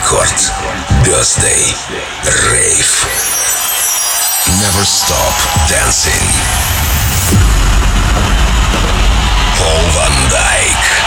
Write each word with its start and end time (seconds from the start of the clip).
Court 0.00 0.50
Birthday. 1.04 1.74
Rave. 2.50 3.04
Never 4.60 4.84
stop 4.84 5.34
dancing. 5.68 6.24
Paul 9.56 9.84
Van 9.92 10.30
Dyke. 10.30 11.03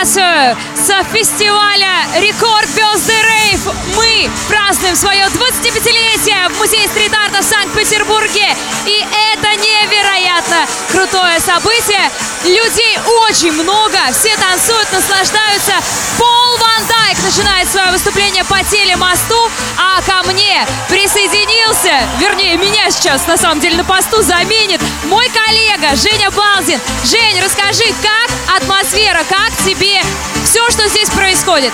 Прямую 0.00 0.06
трансляцию 0.06 0.56
с 0.74 1.12
фестиваля 1.12 2.06
Рекорд 2.16 2.68
Birthday 2.76 3.22
Rave. 3.22 3.74
Мы 3.96 4.30
празднуем 4.48 4.96
свое 4.96 5.24
25-летие 5.26 6.48
в 6.48 6.58
Музее 6.58 6.88
стрит-арта 6.88 7.42
в 7.42 7.44
Санкт-Петербурге. 7.44 8.56
И 8.86 9.04
это 9.32 9.48
невероятно 9.56 10.66
крутое 10.90 11.38
событие. 11.40 12.10
Людей 12.44 12.98
очень 13.28 13.52
много, 13.52 13.98
все 14.12 14.34
танцуют, 14.36 14.90
наслаждаются. 14.92 15.74
Пол 16.18 16.56
Ван 16.58 16.86
Дайк 16.88 17.18
начинает 17.22 17.70
свое 17.70 17.90
выступление 17.90 18.44
по 18.44 18.62
телемосту, 18.64 19.50
а 19.76 20.00
ко 20.02 20.26
мне 20.28 20.66
присоединился, 20.88 21.92
вернее, 22.18 22.56
меня 22.56 22.90
сейчас 22.90 23.26
на 23.26 23.36
самом 23.36 23.60
деле 23.60 23.76
на 23.76 23.84
посту 23.84 24.22
заменит 24.22 24.80
мой 25.04 25.28
коллега 25.28 25.94
Женя 25.96 26.30
Балдин. 26.30 26.80
Жень, 27.04 27.42
расскажи, 27.42 27.84
как 28.02 28.29
атмосфера, 28.56 29.20
как 29.28 29.52
тебе 29.64 30.00
все, 30.44 30.68
что 30.70 30.88
здесь 30.88 31.10
происходит? 31.10 31.72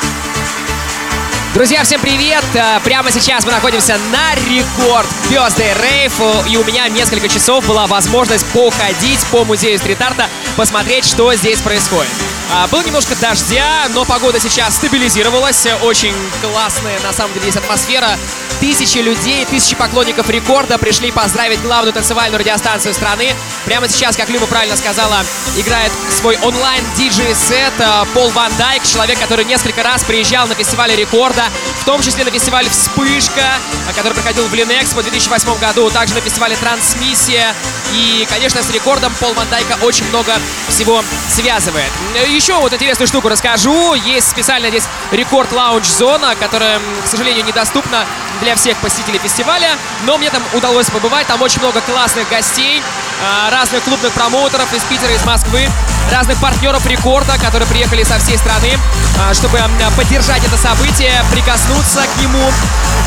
Друзья, 1.54 1.84
всем 1.84 2.00
привет! 2.02 2.44
Э, 2.54 2.80
прямо 2.84 3.10
сейчас 3.10 3.46
мы 3.46 3.52
находимся 3.52 3.98
на 4.12 4.34
рекорд 4.34 5.08
Birthday 5.30 5.74
Rave, 5.80 6.50
и 6.50 6.56
у 6.58 6.64
меня 6.64 6.86
несколько 6.88 7.28
часов 7.28 7.66
была 7.66 7.86
возможность 7.86 8.44
походить 8.52 9.24
по 9.32 9.44
музею 9.44 9.78
стрит-арта, 9.78 10.28
посмотреть, 10.56 11.06
что 11.06 11.32
здесь 11.34 11.60
происходит. 11.62 12.12
А, 12.52 12.68
было 12.68 12.82
немножко 12.82 13.16
дождя, 13.16 13.88
но 13.92 14.04
погода 14.04 14.38
сейчас 14.38 14.76
стабилизировалась. 14.76 15.66
Очень 15.82 16.14
классная, 16.40 16.98
на 17.00 17.12
самом 17.12 17.34
деле, 17.34 17.46
есть 17.46 17.58
атмосфера. 17.58 18.16
Тысячи 18.60 18.98
людей, 18.98 19.44
тысячи 19.44 19.74
поклонников 19.74 20.30
рекорда 20.30 20.78
пришли 20.78 21.10
поздравить 21.10 21.60
главную 21.60 21.92
танцевальную 21.92 22.38
радиостанцию 22.38 22.94
страны. 22.94 23.34
Прямо 23.64 23.88
сейчас, 23.88 24.16
как 24.16 24.30
Люба 24.30 24.46
правильно 24.46 24.76
сказала, 24.76 25.24
играет 25.56 25.92
свой 26.10 26.38
онлайн-диджей-сет 26.38 27.72
э, 27.78 28.04
Пол 28.14 28.30
Ван 28.30 28.52
Дайк, 28.56 28.82
человек, 28.84 29.18
который 29.18 29.44
несколько 29.44 29.82
раз 29.82 30.04
приезжал 30.04 30.46
на 30.46 30.54
фестивале 30.54 30.96
рекорда, 30.96 31.44
в 31.80 31.84
том 31.84 32.00
числе 32.00 32.24
на 32.24 32.30
фестивале 32.30 32.70
«Вспышка», 32.70 33.42
э, 33.88 33.92
который 33.94 34.14
проходил 34.14 34.46
в 34.46 34.54
Линэкспо 34.54 35.00
в 35.00 35.02
2008 35.02 35.58
году, 35.58 35.90
также 35.90 36.14
на 36.14 36.20
фестивале 36.20 36.56
«Трансмиссия». 36.56 37.54
И, 37.92 38.26
конечно, 38.30 38.62
с 38.62 38.70
рекордом 38.70 39.12
Пол 39.20 39.34
Ван 39.34 39.48
Дайка 39.50 39.76
очень 39.82 40.08
много 40.08 40.32
всего 40.68 41.02
связывает. 41.28 41.90
Еще 42.36 42.52
вот 42.60 42.70
интересную 42.70 43.08
штуку 43.08 43.30
расскажу. 43.30 43.94
Есть 43.94 44.30
специально 44.30 44.68
здесь 44.68 44.84
рекорд 45.10 45.50
лаунж-зона, 45.52 46.34
которая, 46.38 46.78
к 47.02 47.06
сожалению, 47.06 47.46
недоступна 47.46 48.04
для 48.42 48.54
всех 48.56 48.76
посетителей 48.76 49.18
фестиваля. 49.18 49.70
Но 50.04 50.18
мне 50.18 50.28
там 50.28 50.42
удалось 50.52 50.90
побывать. 50.90 51.26
Там 51.28 51.40
очень 51.40 51.60
много 51.60 51.80
классных 51.80 52.28
гостей, 52.28 52.82
а, 53.24 53.48
разных 53.48 53.82
клубных 53.84 54.12
промоутеров 54.12 54.70
из 54.74 54.84
Питера, 54.84 55.14
из 55.14 55.24
Москвы, 55.24 55.66
разных 56.12 56.38
партнеров 56.38 56.84
рекорда, 56.86 57.38
которые 57.38 57.66
приехали 57.70 58.02
со 58.02 58.18
всей 58.18 58.36
страны, 58.36 58.78
а, 59.18 59.32
чтобы 59.32 59.58
поддержать 59.96 60.44
это 60.44 60.58
событие, 60.58 61.24
прикоснуться 61.32 62.02
к 62.02 62.20
нему. 62.20 62.52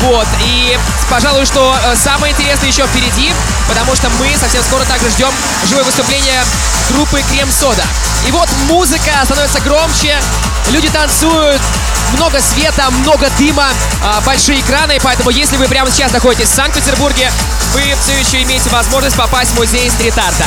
Вот. 0.02 0.26
И, 0.44 0.76
пожалуй, 1.08 1.46
что 1.46 1.76
э, 1.84 1.94
самое 1.94 2.32
интересное 2.32 2.68
еще 2.68 2.84
впереди, 2.86 3.32
потому 3.68 3.94
что 3.94 4.08
мы 4.18 4.34
совсем 4.36 4.62
скоро 4.64 4.84
также 4.86 5.08
ждем 5.10 5.30
живое 5.68 5.84
выступление 5.84 6.42
группы 6.90 7.22
Крем 7.30 7.50
Сода. 7.52 7.84
И 8.26 8.30
вот 8.32 8.48
музыка 8.68 9.19
становится 9.24 9.60
громче, 9.60 10.16
люди 10.70 10.88
танцуют, 10.88 11.60
много 12.14 12.40
света, 12.40 12.90
много 12.90 13.28
дыма, 13.38 13.68
а, 14.02 14.20
большие 14.22 14.60
экраны, 14.60 14.98
поэтому 15.02 15.30
если 15.30 15.56
вы 15.56 15.68
прямо 15.68 15.90
сейчас 15.90 16.12
находитесь 16.12 16.48
в 16.48 16.54
Санкт-Петербурге, 16.54 17.30
вы 17.72 17.82
все 18.02 18.18
еще 18.18 18.42
имеете 18.42 18.68
возможность 18.70 19.16
попасть 19.16 19.52
в 19.52 19.56
музей 19.56 19.90
стрит-арта. 19.90 20.44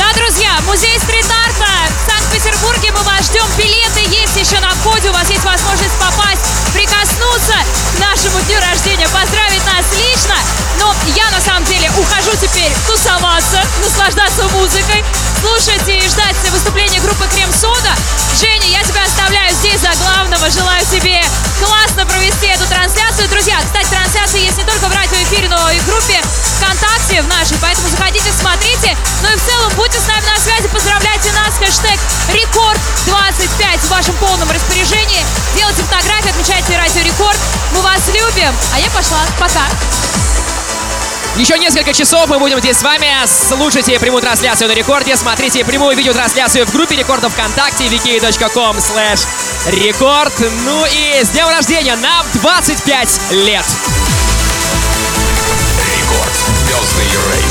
Да, 0.00 0.14
друзья, 0.14 0.48
музей 0.64 0.98
стрит-арта 0.98 1.68
в 1.92 2.10
Санкт-Петербурге. 2.10 2.90
Мы 2.92 3.02
вас 3.02 3.26
ждем. 3.26 3.44
Билеты 3.58 4.00
есть 4.08 4.34
еще 4.34 4.58
на 4.60 4.70
входе. 4.76 5.10
У 5.10 5.12
вас 5.12 5.28
есть 5.28 5.44
возможность 5.44 5.92
попасть, 6.00 6.40
прикоснуться 6.72 7.52
к 7.94 7.98
нашему 8.00 8.40
дню 8.48 8.56
рождения, 8.64 9.06
поздравить 9.10 9.60
нас 9.66 9.84
лично. 9.92 10.36
Но 10.78 10.94
я 11.14 11.30
на 11.32 11.40
самом 11.42 11.66
деле 11.66 11.90
ухожу 11.98 12.32
теперь 12.40 12.72
тусоваться, 12.86 13.60
наслаждаться 13.84 14.48
музыкой, 14.56 15.04
слушать 15.42 15.86
и 15.86 16.00
ждать 16.08 16.36
выступления 16.50 17.00
группы 17.00 17.28
Крем 17.34 17.52
Сода. 17.52 17.92
Женя, 18.40 18.68
я 18.72 18.82
тебя 18.82 19.04
оставляю 19.04 19.54
здесь 19.56 19.82
за 19.82 19.92
главного. 20.00 20.48
Желаю 20.48 20.84
тебе 20.86 21.22
классно 21.60 22.06
провести 22.30 22.46
эту 22.46 22.66
трансляцию. 22.68 23.28
Друзья, 23.28 23.58
кстати, 23.64 23.88
трансляция 23.90 24.40
есть 24.40 24.56
не 24.56 24.64
только 24.64 24.86
в 24.86 24.94
радиоэфире, 24.94 25.48
но 25.48 25.70
и 25.70 25.78
в 25.80 25.86
группе 25.86 26.20
ВКонтакте 26.58 27.22
в 27.22 27.28
нашей, 27.28 27.56
поэтому 27.60 27.88
заходите, 27.88 28.30
смотрите. 28.38 28.96
Ну 29.22 29.28
и 29.30 29.36
в 29.36 29.42
целом 29.42 29.72
будьте 29.74 29.98
с 29.98 30.06
нами 30.06 30.24
на 30.26 30.38
связи, 30.38 30.68
поздравляйте 30.68 31.32
нас, 31.32 31.54
хэштег 31.58 31.98
Рекорд25 32.28 33.78
в 33.78 33.90
вашем 33.90 34.14
полном 34.16 34.50
распоряжении. 34.50 35.24
Делайте 35.56 35.82
фотографии, 35.82 36.30
отмечайте 36.30 36.76
Радио 36.76 37.02
Рекорд. 37.02 37.38
Мы 37.74 37.80
вас 37.82 38.06
любим, 38.08 38.54
а 38.74 38.78
я 38.78 38.90
пошла. 38.90 39.20
Пока. 39.38 39.66
Еще 41.36 41.58
несколько 41.58 41.92
часов 41.92 42.28
мы 42.28 42.38
будем 42.38 42.58
здесь 42.60 42.76
с 42.76 42.82
вами. 42.82 43.06
Слушайте 43.26 43.98
прямую 43.98 44.20
трансляцию 44.20 44.68
на 44.68 44.72
рекорде, 44.72 45.16
смотрите 45.16 45.64
прямую 45.64 45.96
видеотрансляцию 45.96 46.66
в 46.66 46.72
группе 46.72 46.96
рекордов 46.96 47.32
ВКонтакте 47.32 47.86
vk.com 47.86 48.76
slash 48.76 49.26
рекорд. 49.66 50.32
Ну 50.64 50.84
и 50.86 51.22
с 51.22 51.30
днем 51.30 51.48
рождения 51.48 51.96
нам 51.96 52.26
25 52.34 53.20
лет! 53.30 53.64
Рекорд. 55.86 56.32
Birthday 56.66 57.16
Rave. 57.28 57.49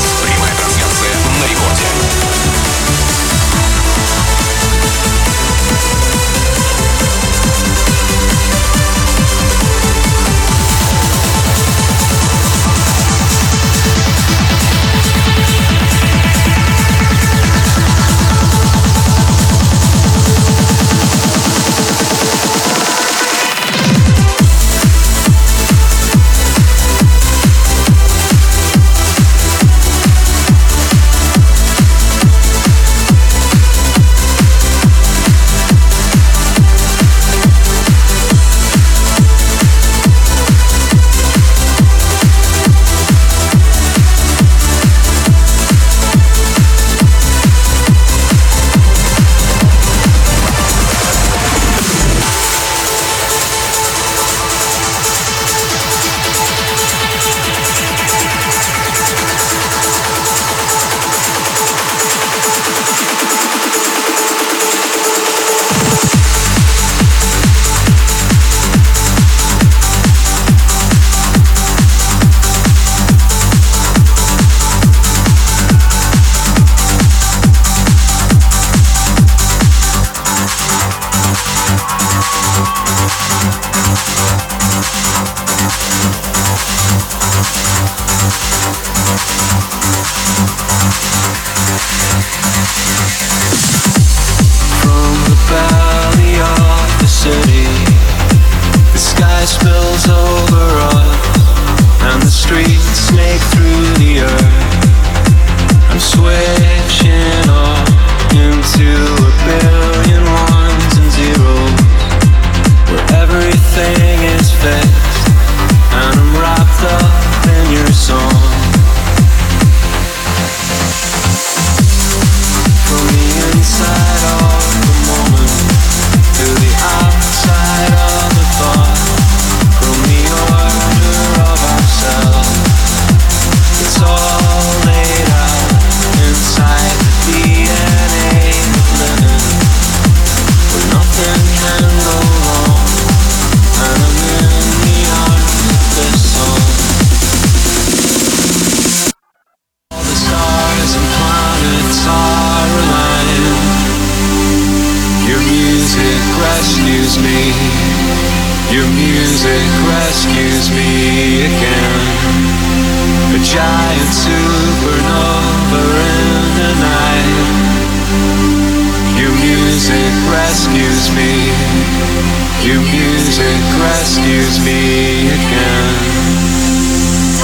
Rescues 174.50 174.66
me 174.66 175.30
again. 175.30 175.94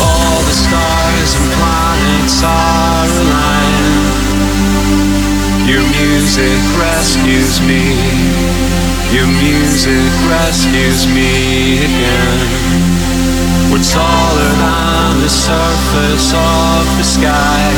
All 0.03 0.43
the 0.43 0.53
stars 0.53 1.31
and 1.39 1.47
planets 1.55 2.43
are 2.43 3.07
aligned. 3.23 4.11
Your 5.71 5.85
music 5.87 6.59
rescues 6.79 7.61
me. 7.63 7.95
Your 9.15 9.29
music 9.39 10.11
rescues 10.27 11.07
me 11.07 11.79
again. 11.79 12.39
We're 13.71 13.87
taller 13.87 14.53
than 14.59 15.21
the 15.23 15.31
surface 15.31 16.33
of 16.35 16.87
the 16.99 17.05
sky. 17.05 17.71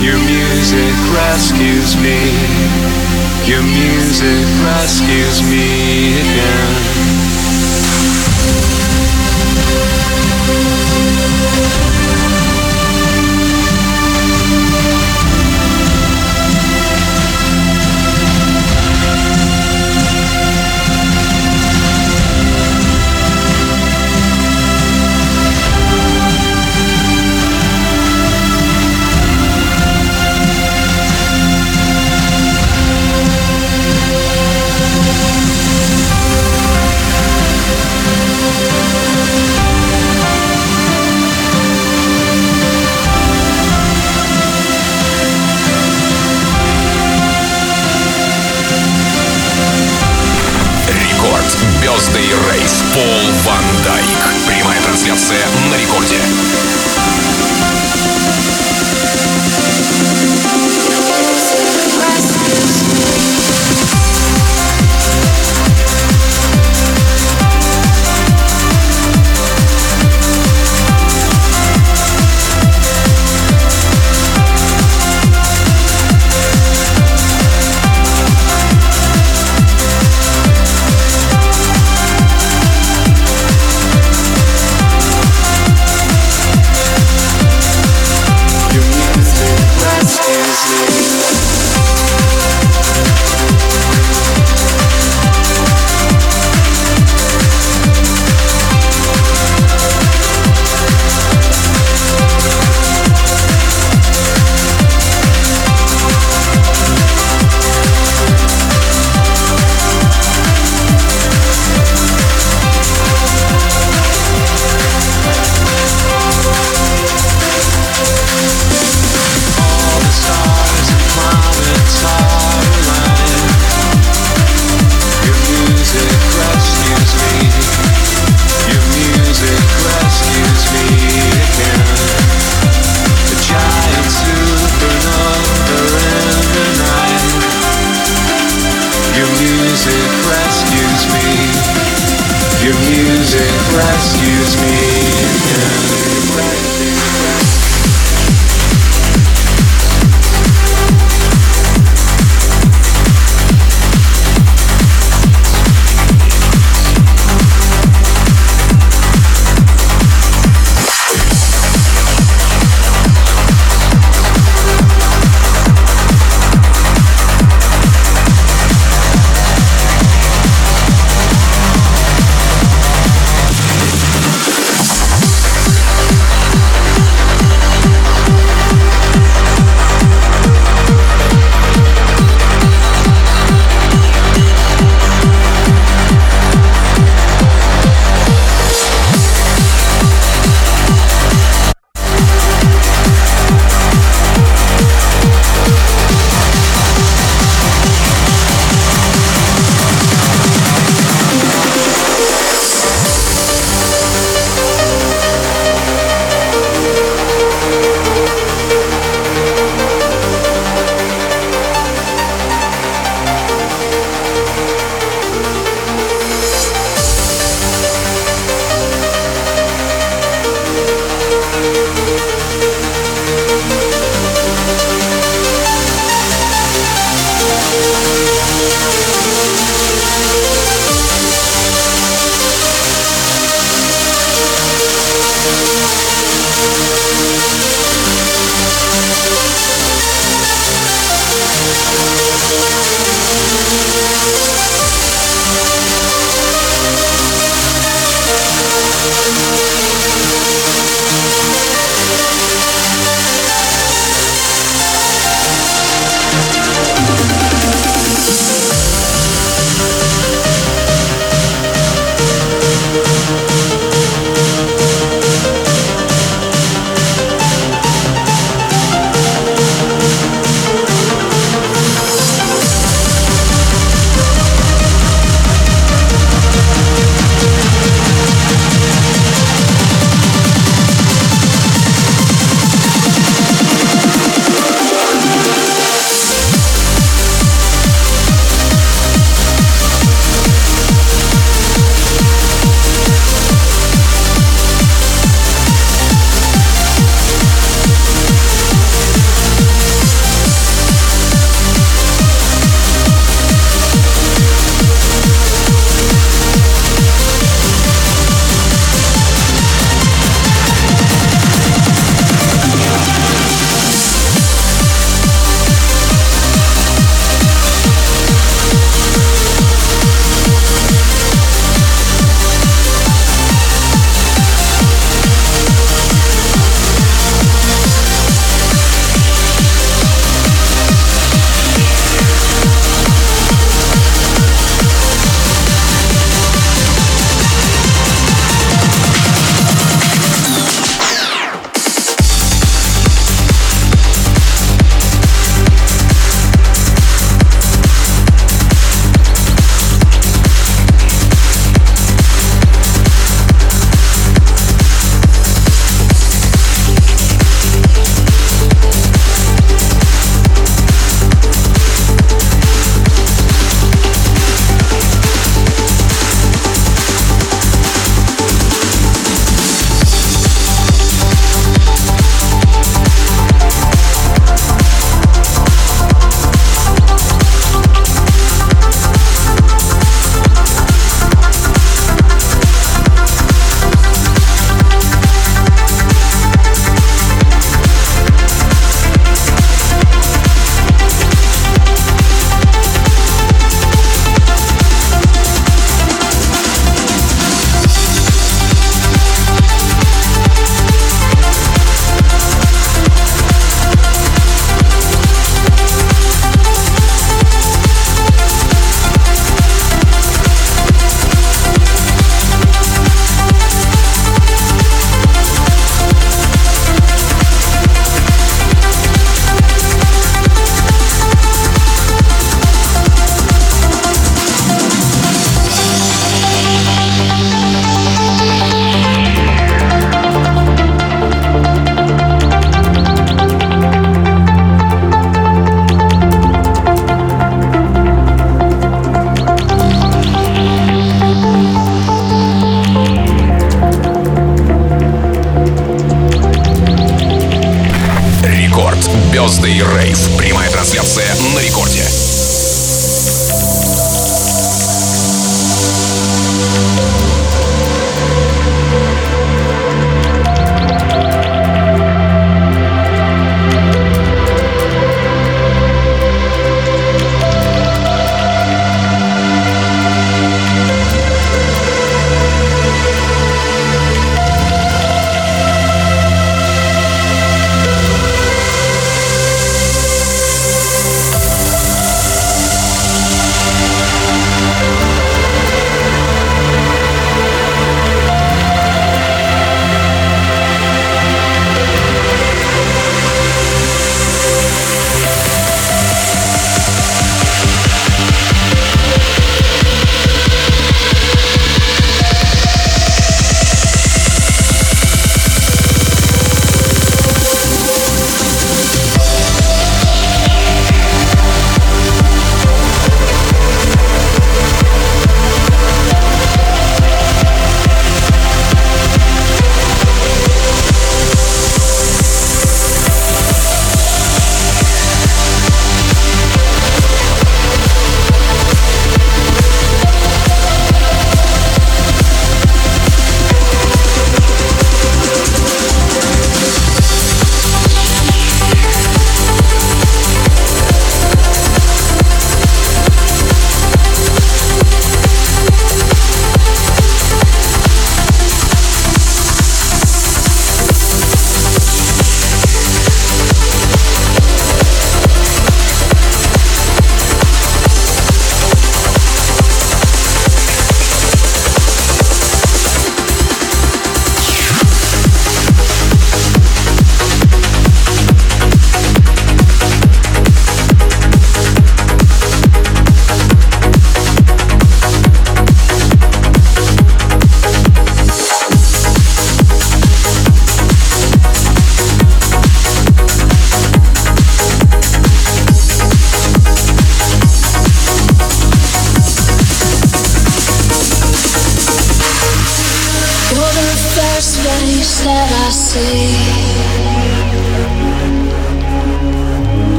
Your 0.00 0.18
music 0.22 0.94
rescues 1.18 1.96
me. 1.98 2.20
Your 3.46 3.62
music 3.62 4.46
rescues 4.62 5.42
me 5.50 6.14
again. 6.20 7.19
Рекорд. 8.42 8.79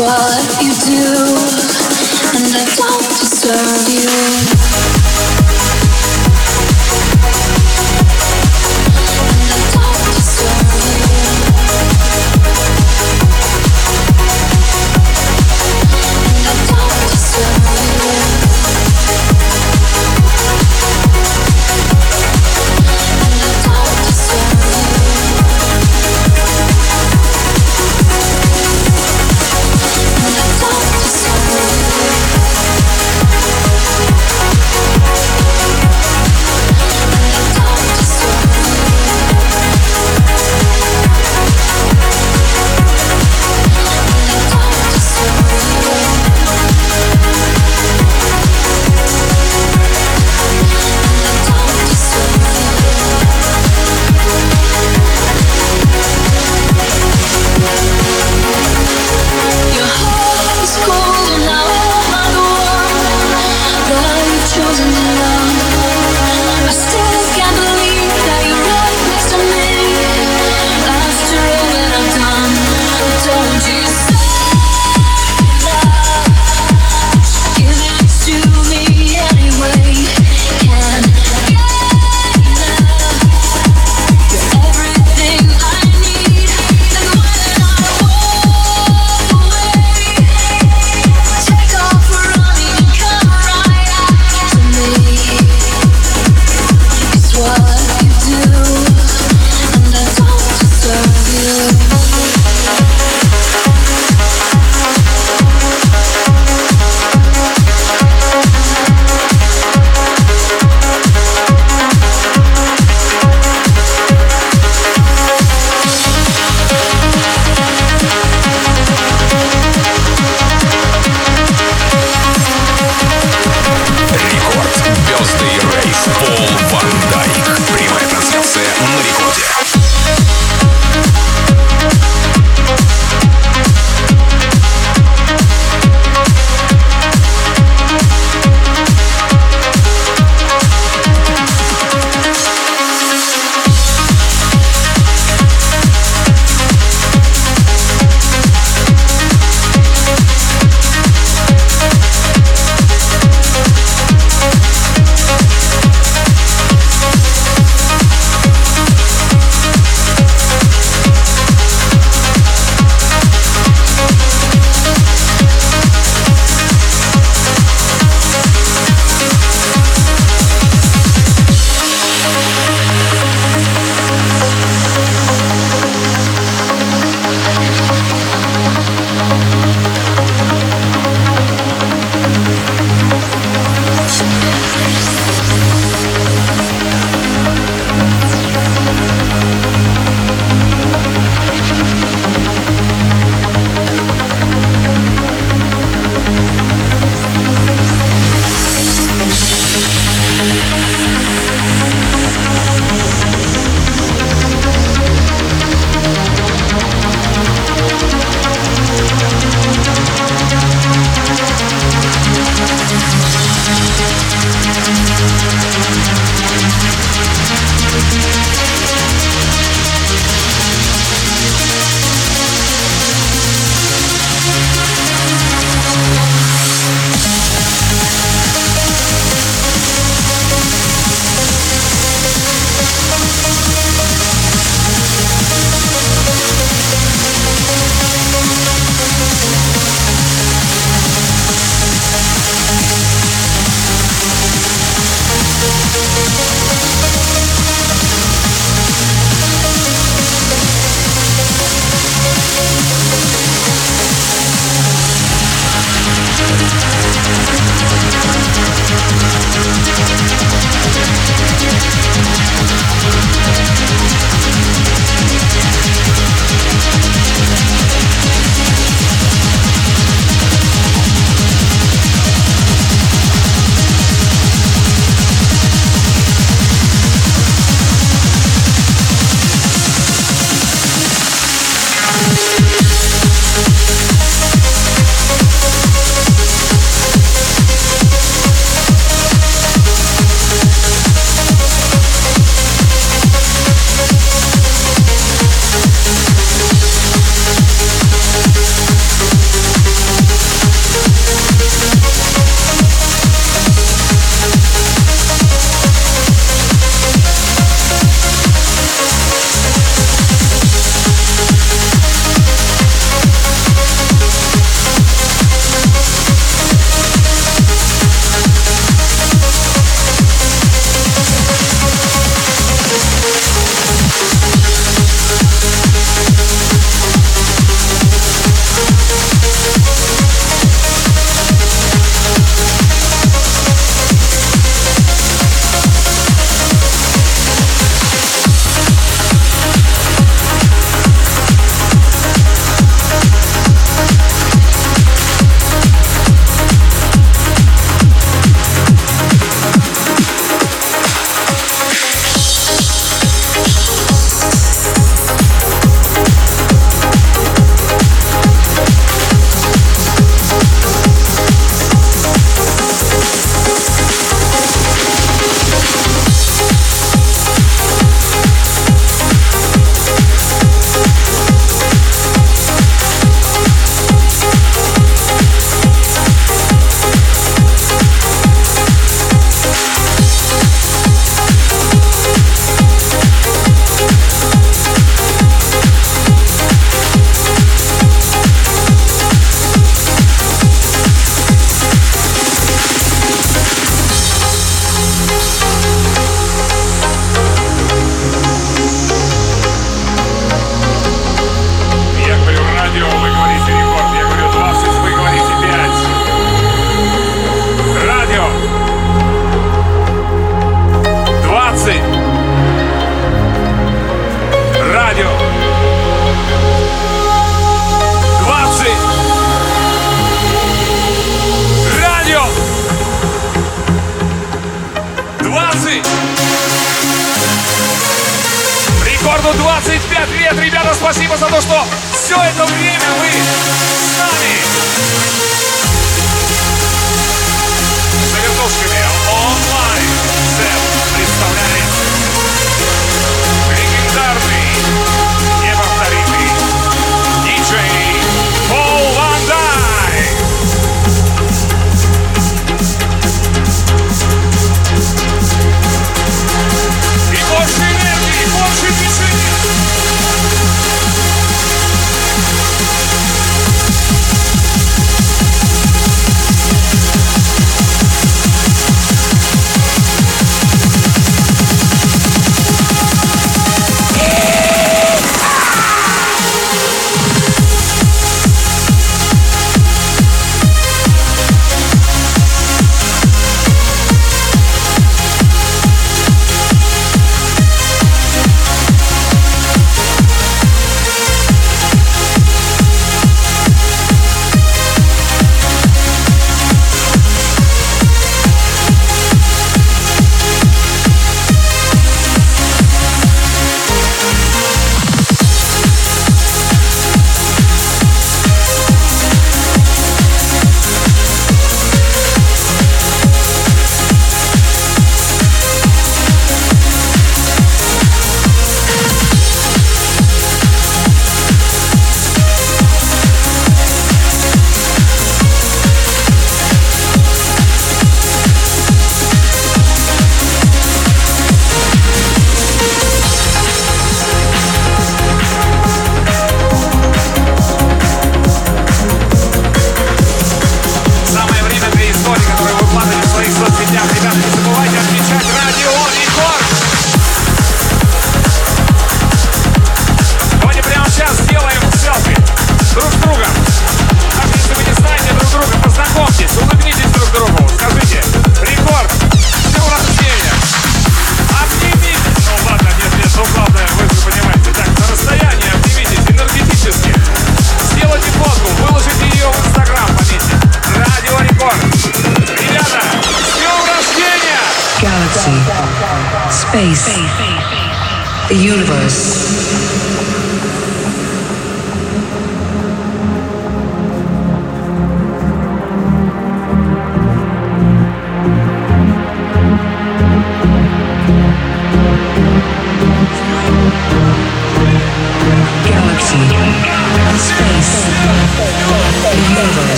what 0.00 0.62
you 0.62 0.72
do, 0.86 1.34
and 2.36 2.54
I 2.54 2.64
don't 2.76 3.08
deserve 3.18 3.88
you. 3.88 4.57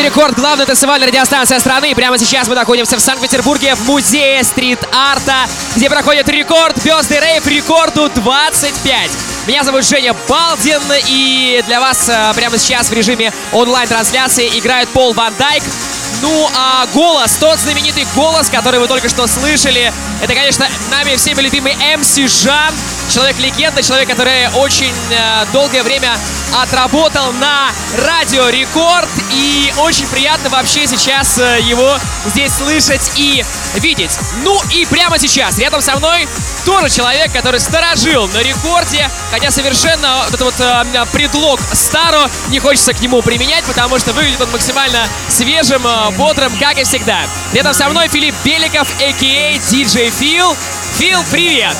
Радио 0.00 0.14
Рекорд, 0.14 0.34
главная 0.34 0.64
танцевальная 0.64 1.08
радиостанция 1.08 1.60
страны. 1.60 1.90
И 1.90 1.94
прямо 1.94 2.16
сейчас 2.16 2.48
мы 2.48 2.54
находимся 2.54 2.96
в 2.96 3.00
Санкт-Петербурге 3.00 3.74
в 3.74 3.86
музее 3.86 4.42
стрит-арта, 4.42 5.46
где 5.76 5.90
проходит 5.90 6.26
рекорд 6.30 6.74
Звезды 6.78 7.20
Рейв 7.20 7.46
рекорду 7.46 8.08
25. 8.08 9.10
Меня 9.46 9.62
зовут 9.62 9.84
Женя 9.84 10.14
Балдин, 10.26 10.80
и 11.06 11.62
для 11.66 11.80
вас 11.80 12.08
э, 12.08 12.32
прямо 12.34 12.56
сейчас 12.56 12.88
в 12.88 12.94
режиме 12.94 13.30
онлайн-трансляции 13.52 14.48
играет 14.58 14.88
Пол 14.88 15.12
Ван 15.12 15.34
Дайк. 15.38 15.62
Ну, 16.22 16.48
а 16.56 16.86
голос, 16.94 17.32
тот 17.38 17.58
знаменитый 17.58 18.06
голос, 18.16 18.48
который 18.48 18.80
вы 18.80 18.88
только 18.88 19.10
что 19.10 19.26
слышали, 19.26 19.92
это, 20.22 20.34
конечно, 20.34 20.66
нами 20.90 21.16
всеми 21.16 21.42
любимый 21.42 21.76
МС 21.98 22.16
Жан, 22.42 22.72
человек-легенда, 23.10 23.82
человек, 23.82 24.08
который 24.08 24.48
очень 24.54 24.92
э, 25.10 25.46
долгое 25.52 25.82
время 25.82 26.16
отработал 26.62 27.32
на 27.32 27.70
Радио 28.06 28.48
Рекорд, 28.48 29.08
и 29.32 29.72
очень 29.78 30.06
приятно 30.08 30.48
вообще 30.50 30.86
сейчас 30.86 31.38
э, 31.38 31.60
его 31.62 31.98
здесь 32.26 32.52
слышать 32.54 33.12
и 33.16 33.44
видеть. 33.74 34.18
Ну 34.44 34.60
и 34.70 34.86
прямо 34.86 35.18
сейчас 35.18 35.58
рядом 35.58 35.80
со 35.80 35.96
мной 35.96 36.28
тоже 36.64 36.88
человек, 36.88 37.32
который 37.32 37.60
сторожил 37.60 38.28
на 38.28 38.38
рекорде, 38.38 39.10
хотя 39.30 39.50
совершенно 39.50 40.18
вот 40.24 40.28
этот 40.28 40.40
вот 40.40 40.60
э, 40.60 41.06
предлог 41.12 41.60
старо 41.72 42.30
не 42.48 42.60
хочется 42.60 42.92
к 42.92 43.00
нему 43.00 43.22
применять, 43.22 43.64
потому 43.64 43.98
что 43.98 44.12
выглядит 44.12 44.40
он 44.40 44.50
максимально 44.50 45.06
свежим, 45.28 45.86
э, 45.86 46.10
бодрым, 46.16 46.56
как 46.58 46.78
и 46.78 46.84
всегда. 46.84 47.20
Рядом 47.52 47.74
со 47.74 47.88
мной 47.88 48.08
Филипп 48.08 48.34
Беликов, 48.44 48.88
а.к.а. 49.00 49.58
DJ 49.58 50.10
Фил. 50.10 50.56
Фил, 50.98 51.24
привет! 51.30 51.76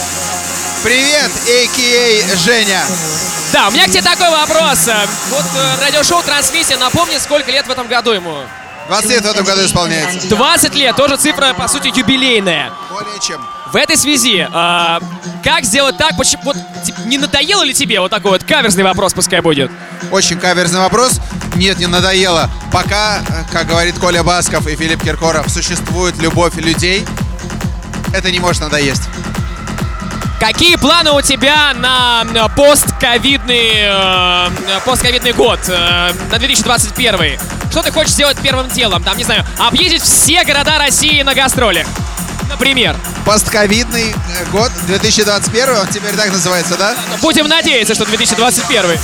Привет, 0.82 1.30
а.к.а. 1.46 2.36
Женя. 2.36 2.80
Да, 3.52 3.68
у 3.68 3.70
меня 3.70 3.86
к 3.86 3.90
тебе 3.90 4.00
такой 4.00 4.30
вопрос. 4.30 4.88
Э, 4.88 5.06
Вот 5.28 5.44
э, 5.54 5.80
радиошоу 5.84 6.22
«Трансмиссия», 6.22 6.78
напомни, 6.78 7.18
сколько 7.18 7.50
лет 7.50 7.66
в 7.66 7.70
этом 7.70 7.86
году 7.86 8.12
ему? 8.12 8.34
20 8.88 9.10
лет 9.10 9.22
в 9.22 9.26
этом 9.26 9.44
году 9.44 9.64
исполняется. 9.66 10.26
20 10.28 10.74
лет, 10.76 10.96
тоже 10.96 11.16
цифра, 11.18 11.52
по 11.52 11.68
сути, 11.68 11.92
юбилейная. 11.94 12.72
Более 12.90 13.20
чем. 13.20 13.46
В 13.70 13.76
этой 13.76 13.98
связи, 13.98 14.48
а, 14.50 15.00
как 15.44 15.64
сделать 15.64 15.98
так, 15.98 16.16
почему, 16.16 16.42
вот, 16.44 16.56
не 17.04 17.18
надоело 17.18 17.62
ли 17.62 17.74
тебе 17.74 18.00
вот 18.00 18.10
такой 18.10 18.30
вот 18.30 18.44
каверзный 18.44 18.82
вопрос 18.82 19.12
пускай 19.12 19.40
будет? 19.40 19.70
Очень 20.10 20.40
каверзный 20.40 20.80
вопрос. 20.80 21.20
Нет, 21.56 21.78
не 21.78 21.86
надоело. 21.88 22.48
Пока, 22.72 23.20
как 23.52 23.66
говорит 23.66 23.98
Коля 23.98 24.22
Басков 24.22 24.66
и 24.66 24.74
Филипп 24.74 25.02
Киркоров, 25.02 25.50
существует 25.50 26.16
любовь 26.16 26.54
людей, 26.56 27.04
это 28.14 28.30
не 28.30 28.40
может 28.40 28.62
надоесть. 28.62 29.02
Какие 30.40 30.76
планы 30.76 31.10
у 31.10 31.20
тебя 31.20 31.74
на 31.74 32.24
э, 32.34 32.48
постковидный, 32.56 33.72
э, 33.74 34.50
постковидный 34.86 35.32
год, 35.32 35.60
э, 35.68 36.12
на 36.32 36.38
2021? 36.38 37.38
Что 37.70 37.82
ты 37.82 37.92
хочешь 37.92 38.12
сделать 38.14 38.38
первым 38.38 38.66
делом? 38.68 39.02
Там, 39.02 39.18
не 39.18 39.24
знаю, 39.24 39.44
объездить 39.58 40.00
все 40.00 40.42
города 40.44 40.78
России 40.78 41.20
на 41.20 41.34
гастролях. 41.34 41.86
Например. 42.48 42.96
Постковидный 43.26 44.14
э, 44.14 44.44
год 44.50 44.72
2021, 44.86 45.76
он 45.76 45.86
теперь 45.88 46.14
так 46.16 46.32
называется, 46.32 46.76
да? 46.78 46.96
Будем 47.20 47.46
надеяться, 47.46 47.94
что 47.94 48.06
2021. 48.06 48.98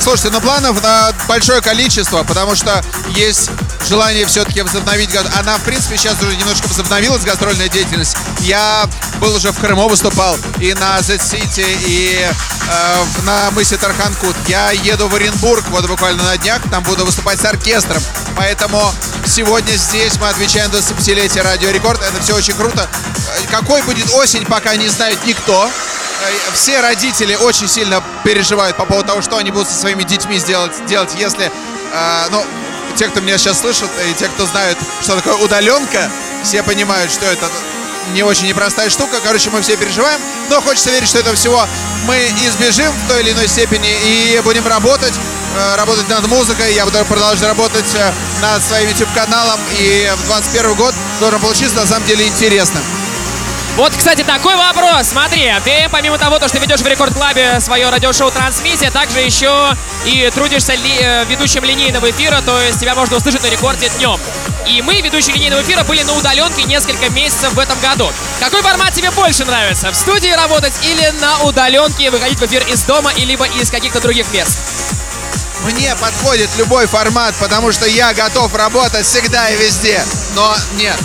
Слушайте, 0.00 0.30
ну 0.30 0.40
планов 0.40 0.82
на 0.82 1.12
большое 1.28 1.60
количество, 1.60 2.22
потому 2.24 2.54
что 2.54 2.82
есть 3.10 3.50
желание 3.88 4.26
все-таки 4.26 4.62
возобновить. 4.62 5.10
Она, 5.38 5.58
в 5.58 5.62
принципе, 5.62 5.96
сейчас 5.96 6.20
уже 6.22 6.36
немножко 6.36 6.66
возобновилась, 6.66 7.22
гастрольная 7.22 7.68
деятельность. 7.68 8.16
Я 8.40 8.88
был 9.20 9.34
уже 9.34 9.52
в 9.52 9.58
Крыму, 9.58 9.88
выступал 9.88 10.36
и 10.58 10.74
на 10.74 11.00
Z-City, 11.00 11.64
и 11.86 12.28
э, 12.68 13.04
на 13.24 13.50
мысе 13.52 13.76
Тарханкут. 13.76 14.36
Я 14.48 14.70
еду 14.70 15.08
в 15.08 15.14
Оренбург 15.14 15.64
вот 15.70 15.86
буквально 15.86 16.22
на 16.24 16.36
днях, 16.36 16.62
там 16.70 16.82
буду 16.82 17.04
выступать 17.04 17.40
с 17.40 17.44
оркестром. 17.44 18.02
Поэтому 18.36 18.82
сегодня 19.26 19.72
здесь 19.76 20.16
мы 20.20 20.28
отвечаем 20.28 20.70
25-летие 20.70 21.42
Радио 21.42 21.70
Рекорд. 21.70 22.02
Это 22.02 22.20
все 22.22 22.34
очень 22.34 22.54
круто. 22.54 22.88
Э, 22.88 23.46
Какой 23.50 23.82
будет 23.82 24.10
осень, 24.12 24.44
пока 24.46 24.74
не 24.76 24.88
знает 24.88 25.18
никто. 25.26 25.70
Э, 26.22 26.52
Все 26.54 26.80
родители 26.80 27.34
очень 27.34 27.68
сильно 27.68 28.02
переживают 28.24 28.76
по 28.76 28.84
поводу 28.84 29.08
того, 29.08 29.22
что 29.22 29.36
они 29.36 29.50
будут 29.50 29.68
со 29.68 29.74
своими 29.74 30.02
детьми 30.04 30.38
сделать, 30.38 30.72
делать, 30.86 31.10
если, 31.16 31.46
э, 31.92 32.26
ну, 32.30 32.44
те, 32.96 33.08
кто 33.08 33.20
меня 33.20 33.38
сейчас 33.38 33.60
слышат, 33.60 33.90
и 34.08 34.14
те, 34.14 34.28
кто 34.28 34.46
знают, 34.46 34.78
что 35.00 35.16
такое 35.16 35.34
удаленка, 35.36 36.10
все 36.44 36.62
понимают, 36.62 37.10
что 37.10 37.24
это 37.24 37.48
не 38.12 38.22
очень 38.22 38.46
непростая 38.46 38.90
штука. 38.90 39.20
Короче, 39.24 39.50
мы 39.50 39.62
все 39.62 39.76
переживаем, 39.76 40.20
но 40.50 40.60
хочется 40.60 40.90
верить, 40.90 41.08
что 41.08 41.18
этого 41.18 41.34
всего 41.34 41.66
мы 42.06 42.16
избежим 42.44 42.92
в 42.92 43.08
той 43.08 43.22
или 43.22 43.32
иной 43.32 43.48
степени 43.48 43.88
и 44.04 44.40
будем 44.44 44.66
работать, 44.66 45.14
э, 45.56 45.76
работать 45.76 46.08
над 46.08 46.26
музыкой. 46.28 46.74
Я 46.74 46.84
буду 46.84 47.04
продолжать 47.06 47.42
работать 47.42 47.94
э, 47.94 48.12
над 48.40 48.62
своим 48.62 48.88
YouTube-каналом, 48.88 49.58
и 49.78 50.12
в 50.16 50.26
21 50.26 50.74
год 50.74 50.94
должен 51.20 51.40
получиться 51.40 51.76
на 51.76 51.86
самом 51.86 52.06
деле 52.06 52.26
интересным. 52.26 52.82
Вот, 53.76 53.94
кстати, 53.96 54.22
такой 54.22 54.54
вопрос. 54.54 55.08
Смотри, 55.08 55.50
ты 55.64 55.88
помимо 55.90 56.18
того, 56.18 56.38
то, 56.38 56.46
что 56.46 56.58
ведешь 56.58 56.80
в 56.80 56.86
Рекорд 56.86 57.14
Клабе 57.14 57.58
свое 57.58 57.88
радиошоу 57.88 58.30
«Трансмиссия», 58.30 58.90
также 58.90 59.20
еще 59.20 59.74
и 60.04 60.30
трудишься 60.34 60.74
ли- 60.74 60.98
э, 61.00 61.24
ведущим 61.24 61.64
линейного 61.64 62.10
эфира, 62.10 62.42
то 62.44 62.60
есть 62.60 62.80
тебя 62.80 62.94
можно 62.94 63.16
услышать 63.16 63.42
на 63.42 63.46
рекорде 63.46 63.88
днем. 63.96 64.20
И 64.66 64.82
мы, 64.82 65.00
ведущие 65.00 65.34
линейного 65.34 65.62
эфира, 65.62 65.84
были 65.84 66.02
на 66.02 66.12
удаленке 66.12 66.64
несколько 66.64 67.08
месяцев 67.10 67.54
в 67.54 67.58
этом 67.58 67.80
году. 67.80 68.12
Какой 68.40 68.60
формат 68.60 68.92
тебе 68.92 69.10
больше 69.10 69.46
нравится? 69.46 69.90
В 69.90 69.94
студии 69.96 70.30
работать 70.30 70.74
или 70.82 71.08
на 71.22 71.40
удаленке 71.44 72.10
выходить 72.10 72.38
в 72.38 72.44
эфир 72.44 72.62
из 72.68 72.82
дома, 72.82 73.10
и 73.12 73.24
либо 73.24 73.46
из 73.46 73.70
каких-то 73.70 74.00
других 74.00 74.30
мест? 74.34 74.58
Мне 75.62 75.94
подходит 75.96 76.50
любой 76.58 76.86
формат, 76.86 77.34
потому 77.40 77.72
что 77.72 77.86
я 77.86 78.12
готов 78.12 78.54
работать 78.54 79.06
всегда 79.06 79.48
и 79.48 79.56
везде. 79.56 80.04
Но 80.34 80.54
нет, 80.74 80.96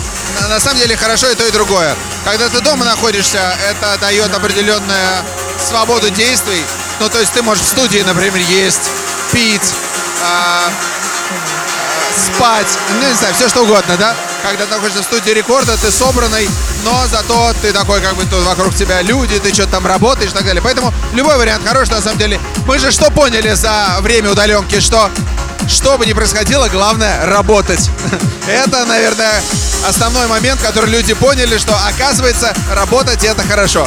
на 0.50 0.60
самом 0.60 0.78
деле 0.80 0.96
хорошо 0.96 1.30
и 1.30 1.34
то, 1.34 1.46
и 1.46 1.50
другое. 1.50 1.96
Когда 2.24 2.48
ты 2.48 2.60
дома 2.60 2.84
находишься, 2.84 3.56
это 3.70 3.96
дает 4.00 4.34
определенную 4.34 5.24
свободу 5.58 6.10
действий. 6.10 6.62
Ну, 7.00 7.08
то 7.08 7.18
есть 7.18 7.32
ты 7.32 7.42
можешь 7.42 7.64
в 7.64 7.68
студии, 7.68 8.00
например, 8.00 8.36
есть, 8.36 8.90
пить, 9.32 9.74
а, 10.22 10.70
спать, 12.16 12.66
ну, 13.00 13.08
не 13.08 13.14
знаю, 13.14 13.34
все 13.34 13.48
что 13.48 13.62
угодно, 13.62 13.96
да? 13.96 14.14
Когда 14.42 14.66
ты 14.66 14.70
находишься 14.72 15.02
в 15.02 15.04
студии 15.04 15.30
рекорда, 15.30 15.76
ты 15.76 15.90
собранный, 15.90 16.48
но 16.84 17.06
зато 17.10 17.52
ты 17.60 17.72
такой, 17.72 18.00
как 18.00 18.14
бы 18.14 18.24
тут 18.24 18.44
вокруг 18.44 18.74
тебя 18.74 19.02
люди, 19.02 19.38
ты 19.38 19.52
что-то 19.52 19.72
там 19.72 19.86
работаешь 19.86 20.30
и 20.30 20.34
так 20.34 20.44
далее. 20.44 20.62
Поэтому 20.62 20.92
любой 21.12 21.36
вариант 21.36 21.66
хороший, 21.66 21.90
на 21.90 22.00
самом 22.00 22.18
деле. 22.18 22.40
Мы 22.66 22.78
же 22.78 22.90
что 22.90 23.10
поняли 23.10 23.52
за 23.52 23.98
время 24.00 24.30
удаленки, 24.30 24.80
что 24.80 25.10
что 25.68 25.98
бы 25.98 26.06
ни 26.06 26.12
происходило, 26.12 26.68
главное 26.68 27.26
работать. 27.26 27.90
Это, 28.48 28.84
наверное, 28.86 29.42
основной 29.86 30.26
момент, 30.26 30.60
который 30.60 30.90
люди 30.90 31.14
поняли, 31.14 31.58
что 31.58 31.76
оказывается 31.86 32.54
работать 32.70 33.22
это 33.24 33.42
хорошо. 33.42 33.86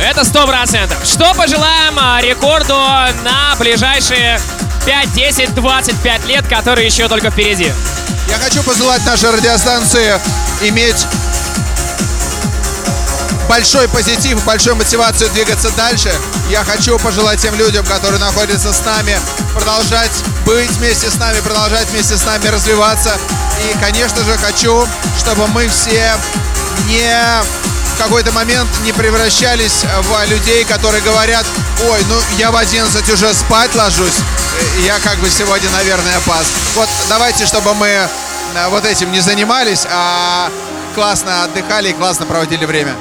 Это 0.00 0.24
сто 0.24 0.46
процентов. 0.46 0.96
Что 1.04 1.34
пожелаем 1.34 1.98
а, 1.98 2.20
рекорду 2.22 2.74
на 2.74 3.54
ближайшие 3.58 4.40
5, 4.86 5.12
10, 5.12 5.54
25 5.54 6.26
лет, 6.26 6.48
которые 6.48 6.86
еще 6.86 7.06
только 7.08 7.30
впереди? 7.30 7.70
Я 8.28 8.38
хочу 8.38 8.62
пожелать 8.62 9.04
нашей 9.04 9.30
радиостанции 9.30 10.18
иметь 10.62 11.06
большой 13.50 13.88
позитив, 13.88 14.44
большую 14.44 14.76
мотивацию 14.76 15.28
двигаться 15.30 15.70
дальше. 15.70 16.14
Я 16.50 16.62
хочу 16.62 16.96
пожелать 17.00 17.42
тем 17.42 17.52
людям, 17.56 17.84
которые 17.84 18.20
находятся 18.20 18.72
с 18.72 18.84
нами, 18.84 19.18
продолжать 19.52 20.12
быть 20.46 20.70
вместе 20.76 21.10
с 21.10 21.16
нами, 21.16 21.40
продолжать 21.40 21.88
вместе 21.88 22.16
с 22.16 22.24
нами 22.24 22.46
развиваться. 22.46 23.18
И, 23.58 23.76
конечно 23.80 24.22
же, 24.22 24.38
хочу, 24.38 24.86
чтобы 25.18 25.48
мы 25.48 25.66
все 25.66 26.14
не 26.86 27.42
в 27.42 27.98
какой-то 27.98 28.30
момент 28.30 28.68
не 28.84 28.92
превращались 28.92 29.84
в 30.02 30.30
людей, 30.30 30.64
которые 30.64 31.02
говорят, 31.02 31.44
ой, 31.90 32.04
ну 32.08 32.14
я 32.38 32.52
в 32.52 32.56
11 32.56 33.10
уже 33.10 33.34
спать 33.34 33.74
ложусь, 33.74 34.18
я 34.86 35.00
как 35.00 35.18
бы 35.18 35.28
сегодня, 35.28 35.68
наверное, 35.70 36.20
пас. 36.24 36.46
Вот 36.76 36.88
давайте, 37.08 37.46
чтобы 37.46 37.74
мы 37.74 37.88
э, 37.88 38.08
вот 38.68 38.84
этим 38.84 39.10
не 39.10 39.18
занимались, 39.18 39.88
а 39.90 40.50
классно 40.94 41.42
отдыхали 41.42 41.88
и 41.88 41.92
классно 41.92 42.26
проводили 42.26 42.64
время. 42.64 42.94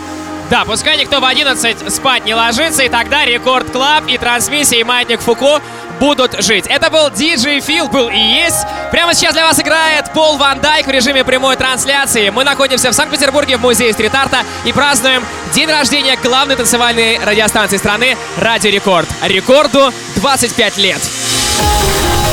Да, 0.50 0.66
пускай 0.66 0.98
никто 0.98 1.20
в 1.20 1.26
11 1.26 1.94
спать 1.94 2.26
не 2.26 2.34
ложится, 2.34 2.82
и 2.82 2.90
тогда 2.90 3.24
Record 3.24 3.70
Club 3.72 4.06
и 4.08 4.18
трансмиссия 4.18 4.80
и 4.80 4.84
Маятник 4.84 5.22
Фуко 5.22 5.62
будут 6.00 6.44
жить. 6.44 6.66
Это 6.68 6.90
был 6.90 7.12
диджей 7.12 7.60
Фил, 7.60 7.88
был 7.88 8.10
и 8.10 8.18
есть. 8.18 8.66
Прямо 8.90 9.14
сейчас 9.14 9.34
для 9.34 9.46
вас 9.46 9.60
играет 9.60 10.12
Пол 10.12 10.38
Ван 10.38 10.60
Дайк 10.60 10.88
в 10.88 10.90
режиме 10.90 11.24
прямой 11.24 11.56
трансляции. 11.56 12.30
Мы 12.30 12.44
находимся 12.44 12.90
в 12.90 12.96
Санкт-Петербурге 12.96 13.58
в 13.58 13.62
музее 13.62 13.94
стрит-арта 13.94 14.40
и 14.66 14.74
празднуем 14.74 15.24
день 15.54 15.70
рождения 15.70 16.18
главной 16.24 16.56
танцевальной 16.56 17.20
радиостанции 17.24 17.78
страны 17.78 18.18
Радио 18.38 18.72
Рекорд. 18.72 19.08
Рекорду 19.22 19.94
25 20.16 20.78
лет. 20.78 21.02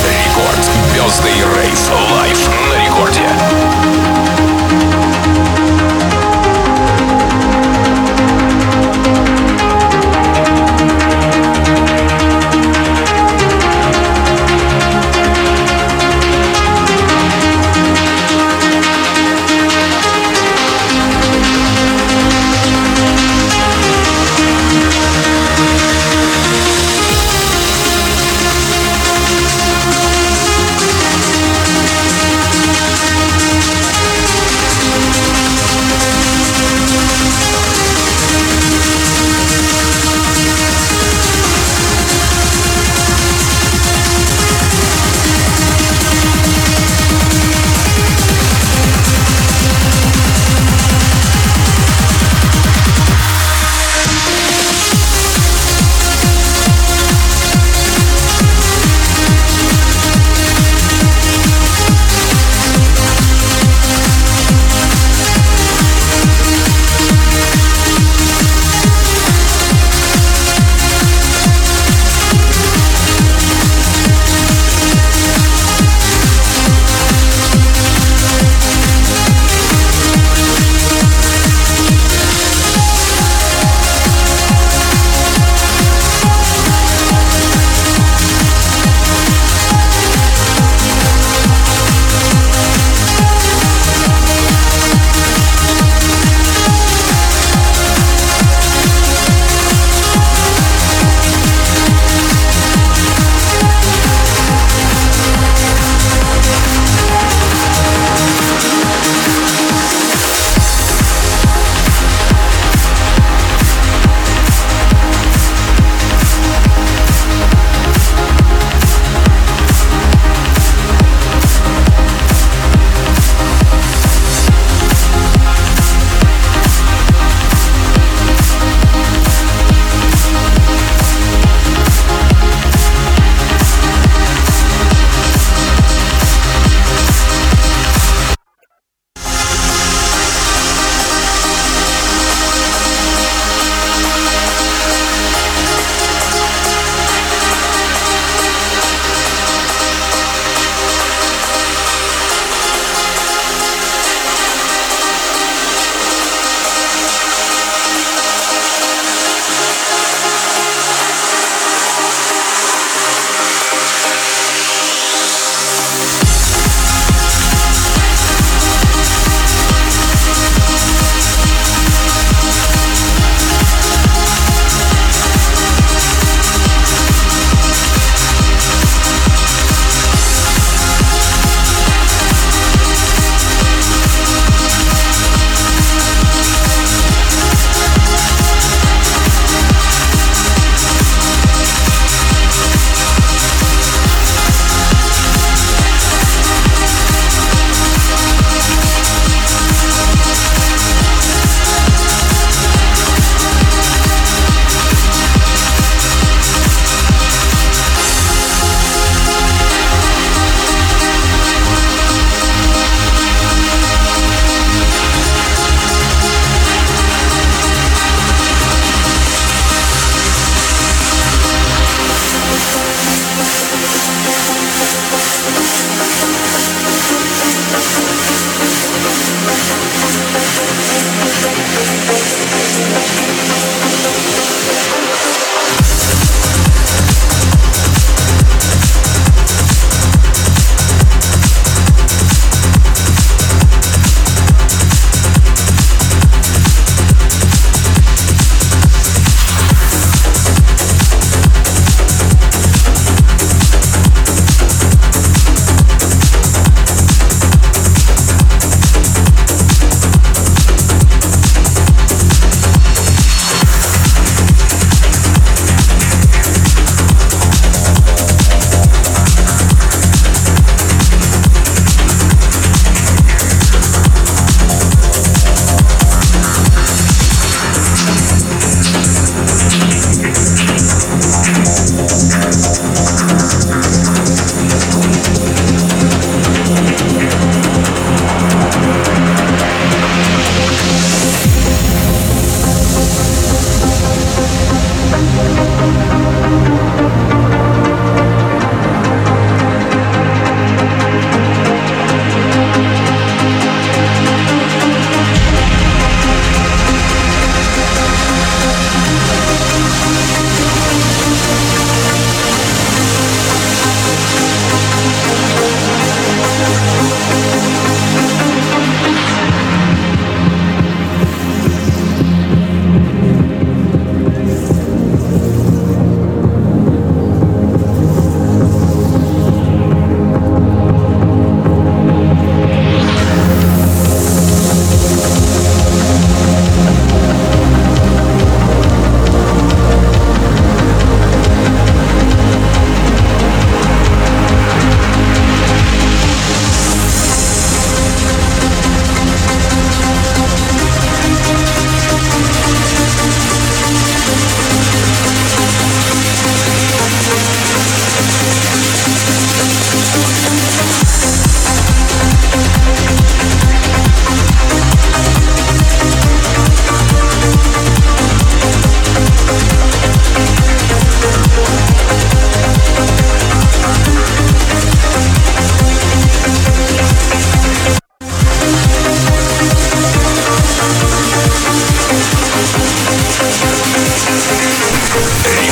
Record. 0.04 0.58
Birthday 0.94 1.42
Rave. 1.54 2.16
Live 2.16 2.48
на 2.48 2.65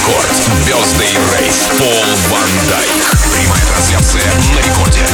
Рекорд. 0.06 0.30
Бездей 0.66 1.16
рейс 1.32 1.68
Пол 1.78 2.04
Ван 2.30 2.50
Дайк 2.68 3.13
трансляция 3.42 4.22
на 4.54 4.60
рекорде. 4.60 5.08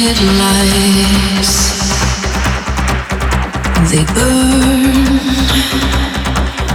the 0.00 0.06
headlights, 0.06 1.54
they 3.90 4.04
burn 4.14 5.18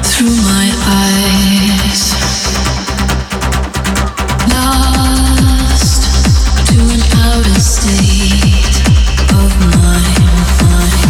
through 0.03 0.35
my 0.43 0.67
eyes. 0.85 2.03
Lost 4.49 6.03
to 6.67 6.77
an 6.93 7.01
outer 7.23 7.59
state 7.59 8.77
of 9.33 9.49
mind. 9.75 11.04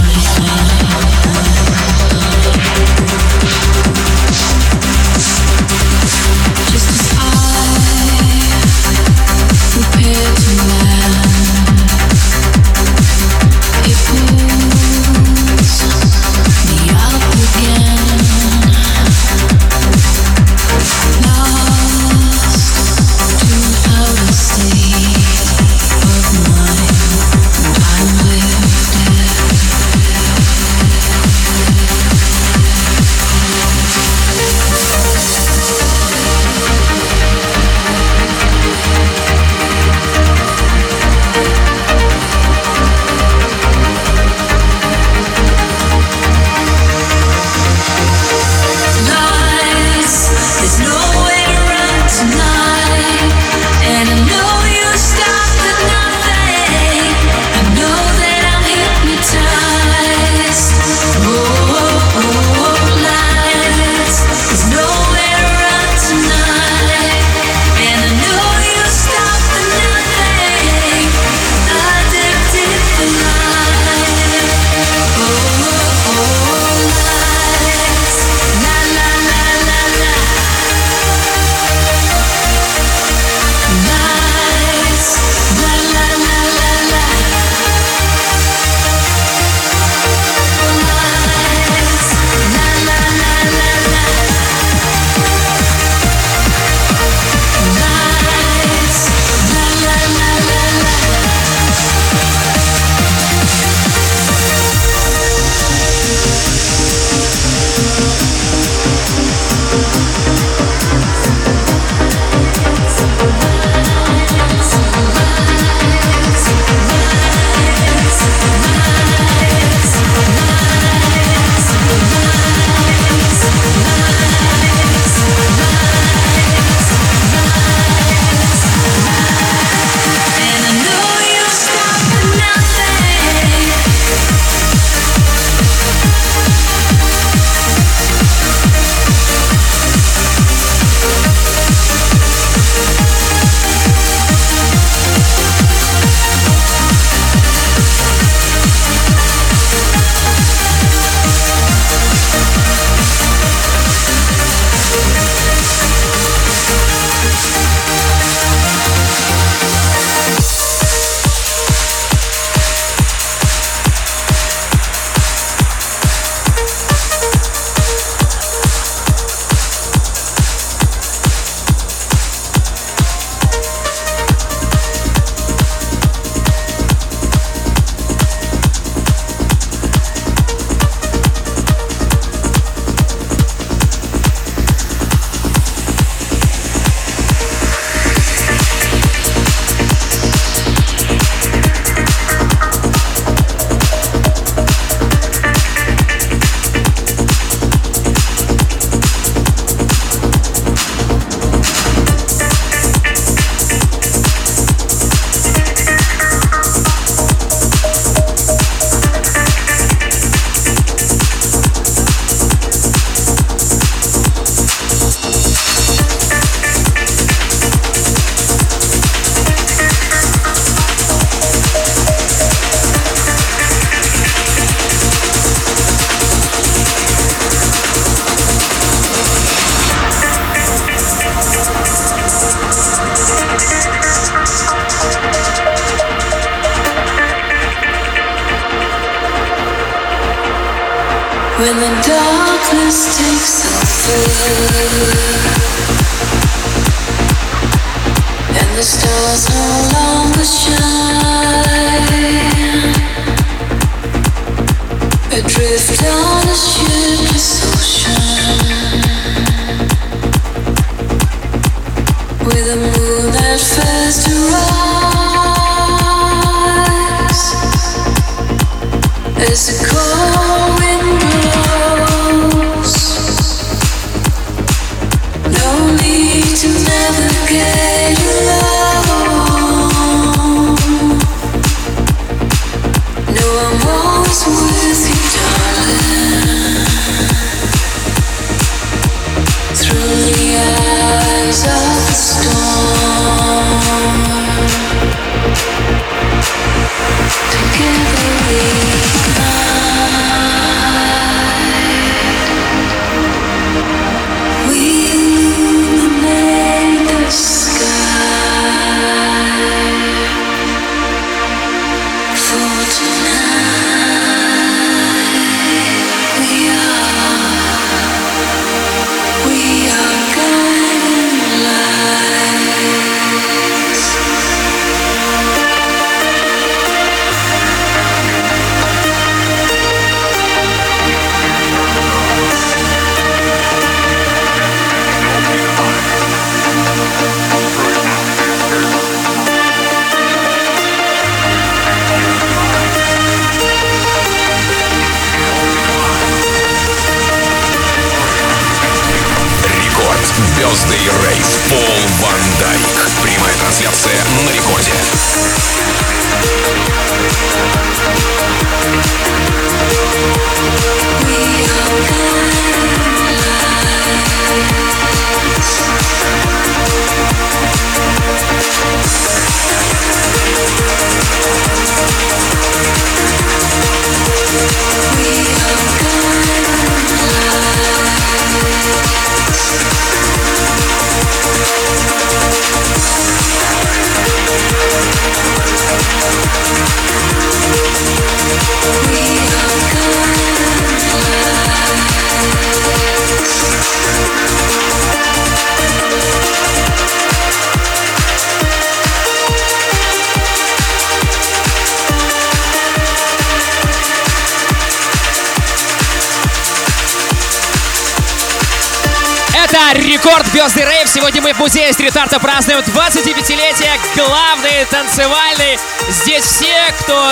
Бездый 410.56 410.86
Рейв. 410.86 411.10
Сегодня 411.10 411.42
мы 411.42 411.52
в 411.52 411.60
музее 411.60 411.92
стрит-арта 411.92 412.40
празднуем 412.40 412.80
25-летие 412.80 414.00
главный 414.16 414.86
танцевальный. 414.90 415.78
Здесь 416.08 416.46
все, 416.46 416.94
кто 417.02 417.30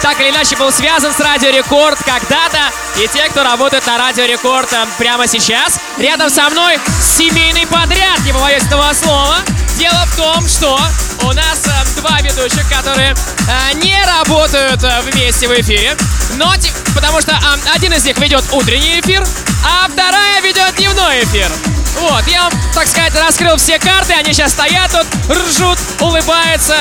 так 0.00 0.18
или 0.20 0.30
иначе 0.30 0.56
был 0.56 0.72
связан 0.72 1.12
с 1.12 1.20
Радио 1.20 1.50
Рекорд 1.50 1.98
когда-то, 1.98 2.60
и 2.96 3.06
те, 3.08 3.28
кто 3.28 3.42
работает 3.42 3.86
на 3.86 3.98
Радио 3.98 4.24
Рекорд 4.24 4.72
э, 4.72 4.86
прямо 4.96 5.26
сейчас. 5.26 5.78
Рядом 5.98 6.30
со 6.30 6.48
мной 6.48 6.80
семейный 6.98 7.66
подряд, 7.66 8.20
не 8.24 8.32
побоюсь 8.32 8.62
этого 8.62 8.90
слова. 8.94 9.36
Дело 9.76 10.06
в 10.06 10.16
том, 10.16 10.48
что 10.48 10.80
у 11.24 11.32
нас 11.32 11.66
э, 11.66 12.00
два 12.00 12.20
ведущих, 12.22 12.66
которые 12.70 13.14
э, 13.14 13.74
не 13.74 14.02
работают 14.18 14.82
э, 14.82 15.02
вместе 15.02 15.46
в 15.46 15.52
эфире, 15.60 15.94
но 16.36 16.54
потому 16.94 17.20
что 17.20 17.32
э, 17.32 17.74
один 17.74 17.92
из 17.92 18.02
них 18.06 18.16
ведет 18.16 18.44
утренний 18.50 18.98
эфир, 18.98 19.22
а 19.62 19.88
вторая 19.90 20.40
ведет 20.40 20.74
дневной 20.76 21.22
эфир. 21.24 21.50
Вот, 21.98 22.26
я 22.26 22.44
вам, 22.44 22.52
так 22.74 22.86
сказать, 22.86 23.14
раскрыл 23.14 23.56
все 23.56 23.78
карты, 23.78 24.14
они 24.14 24.32
сейчас 24.32 24.52
стоят 24.52 24.90
тут, 24.90 25.06
ржут, 25.36 25.78
улыбаются. 26.00 26.76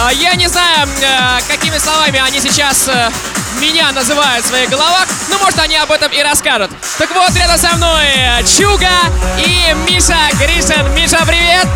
А, 0.00 0.12
Я 0.12 0.34
не 0.34 0.48
знаю, 0.48 0.88
э, 1.02 1.40
какими 1.48 1.78
словами 1.78 2.18
они 2.18 2.40
сейчас 2.40 2.88
э, 2.88 3.10
меня 3.60 3.92
называют 3.92 4.44
в 4.44 4.48
своих 4.48 4.68
головах, 4.70 5.06
но 5.28 5.38
может 5.38 5.58
они 5.58 5.76
об 5.76 5.90
этом 5.92 6.10
и 6.12 6.22
расскажут. 6.22 6.70
Так 6.98 7.10
вот, 7.14 7.34
рядом 7.36 7.58
со 7.58 7.76
мной 7.76 8.06
э, 8.06 8.42
Чуга 8.44 8.88
и 9.38 9.74
Миша 9.88 10.16
Гришин. 10.38 10.92
Миша, 10.94 11.24
привет! 11.26 11.66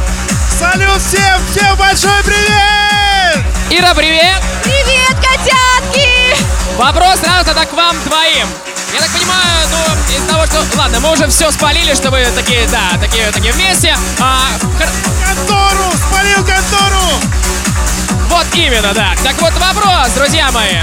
Салют 0.58 1.00
всем! 1.02 1.40
Всем 1.50 1.76
большой 1.76 2.22
привет! 2.24 3.44
Ира, 3.70 3.94
привет! 3.94 4.42
Привет, 4.62 5.16
котятки! 5.16 6.36
Вопрос 6.76 7.20
сразу 7.20 7.44
тогда 7.46 7.66
к 7.66 7.72
вам 7.72 7.96
двоим. 8.04 8.48
Я 8.94 9.00
так 9.00 9.10
понимаю, 9.10 9.68
ну, 9.72 10.16
из 10.16 10.22
того, 10.30 10.46
что... 10.46 10.62
Ладно, 10.78 11.00
мы 11.00 11.10
уже 11.10 11.26
все 11.26 11.50
спалили, 11.50 11.94
что 11.94 12.10
вы 12.12 12.24
такие, 12.36 12.64
да, 12.68 12.96
такие, 13.00 13.28
такие 13.32 13.52
вместе. 13.52 13.96
А, 14.20 14.38
Контору! 15.26 15.90
Спалил 15.96 16.44
контору! 16.44 17.20
Вот 18.28 18.46
именно, 18.54 18.94
да. 18.94 19.14
Так 19.24 19.34
вот 19.40 19.52
вопрос, 19.54 20.12
друзья 20.14 20.48
мои. 20.52 20.76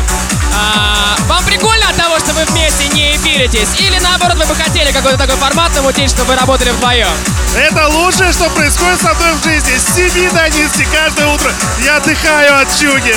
А, 0.54 1.16
вам 1.30 1.42
прикольно 1.46 1.88
от 1.88 1.96
того, 1.96 2.20
что 2.20 2.34
вы 2.34 2.44
вместе 2.46 2.90
не 2.90 3.16
эфиритесь? 3.16 3.80
Или 3.80 3.98
наоборот, 4.00 4.38
вы 4.38 4.46
бы 4.46 4.56
хотели 4.56 4.92
какой-то 4.92 5.18
такой 5.18 5.38
формат 5.38 5.74
намутить, 5.74 6.10
чтобы 6.10 6.34
вы 6.34 6.36
работали 6.36 6.72
вдвоем? 6.72 7.08
Это 7.56 7.88
лучшее, 7.88 8.34
что 8.34 8.50
происходит 8.50 9.02
со 9.02 9.14
мной 9.14 9.34
в 9.36 9.44
жизни. 9.44 9.72
С 9.78 9.96
7 9.96 10.32
до 10.32 10.44
11 10.44 10.86
каждое 10.92 11.28
утро 11.28 11.50
я 11.86 11.96
отдыхаю 11.96 12.62
от 12.62 12.68
чуги. 12.78 13.16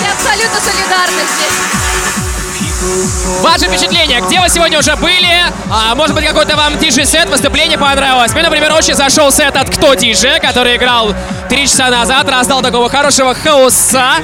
Я 0.00 0.12
абсолютно 0.12 0.60
солидарна 0.60 1.20
здесь. 1.36 2.33
Ваши 3.40 3.66
впечатления, 3.66 4.20
где 4.20 4.40
вы 4.40 4.48
сегодня 4.48 4.78
уже 4.78 4.94
были? 4.96 5.42
А, 5.70 5.94
может 5.94 6.14
быть, 6.14 6.26
какой-то 6.26 6.56
вам 6.56 6.78
диджей-сет, 6.78 7.28
выступление 7.30 7.78
понравилось? 7.78 8.32
Мне, 8.32 8.42
например, 8.42 8.72
очень 8.72 8.94
зашел 8.94 9.30
сет 9.32 9.56
от 9.56 9.70
Кто 9.70 9.94
Диджей, 9.94 10.38
который 10.40 10.76
играл 10.76 11.14
три 11.48 11.66
часа 11.66 11.88
назад, 11.88 12.28
раздал 12.28 12.62
такого 12.62 12.88
хорошего 12.90 13.34
хаоса. 13.34 14.16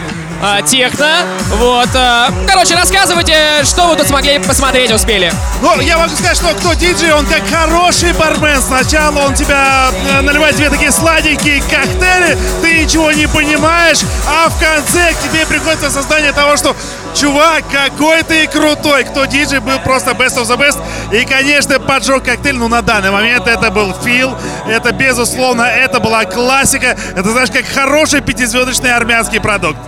А, 0.43 0.63
техно, 0.63 1.27
вот. 1.57 1.89
а, 1.95 2.31
короче, 2.49 2.75
рассказывайте, 2.75 3.63
что 3.65 3.89
вы 3.89 3.97
тут 3.97 4.07
смогли 4.07 4.39
посмотреть, 4.39 4.91
успели. 4.91 5.31
Ну, 5.61 5.81
я 5.81 5.99
могу 5.99 6.15
сказать, 6.15 6.37
что 6.37 6.55
кто 6.55 6.73
диджей, 6.73 7.13
он 7.13 7.27
как 7.27 7.43
хороший 7.47 8.13
бармен. 8.15 8.61
Сначала 8.61 9.27
он 9.27 9.35
тебя 9.35 9.91
э, 10.13 10.21
наливает 10.23 10.57
тебе 10.57 10.71
такие 10.71 10.93
сладенькие 10.93 11.61
коктейли, 11.63 12.39
ты 12.63 12.85
ничего 12.85 13.13
не 13.13 13.27
понимаешь, 13.27 14.01
а 14.27 14.49
в 14.49 14.59
конце 14.59 15.13
к 15.13 15.31
тебе 15.31 15.45
приходит 15.47 15.85
осознание 15.85 16.33
того, 16.33 16.57
что 16.57 16.75
чувак, 17.15 17.65
какой 17.71 18.23
ты 18.23 18.47
крутой. 18.47 19.05
Кто 19.05 19.27
диджей 19.27 19.59
был 19.59 19.79
просто 19.81 20.13
best 20.13 20.37
of 20.39 20.45
the 20.45 20.57
best. 20.57 20.79
И, 21.13 21.25
конечно, 21.25 21.81
поджег 21.81 22.25
коктейль, 22.25 22.57
ну, 22.57 22.69
на 22.69 22.83
данный 22.83 23.11
момент 23.11 23.47
это 23.49 23.71
был 23.71 23.93
Фил. 24.05 24.35
Это, 24.69 24.93
безусловно, 24.93 25.63
это 25.63 25.99
была 25.99 26.25
классика. 26.25 26.97
Это, 27.17 27.31
знаешь, 27.31 27.51
как 27.51 27.67
хороший 27.67 28.21
пятизвездочный 28.21 28.95
армянский 28.95 29.41
продукт. 29.41 29.79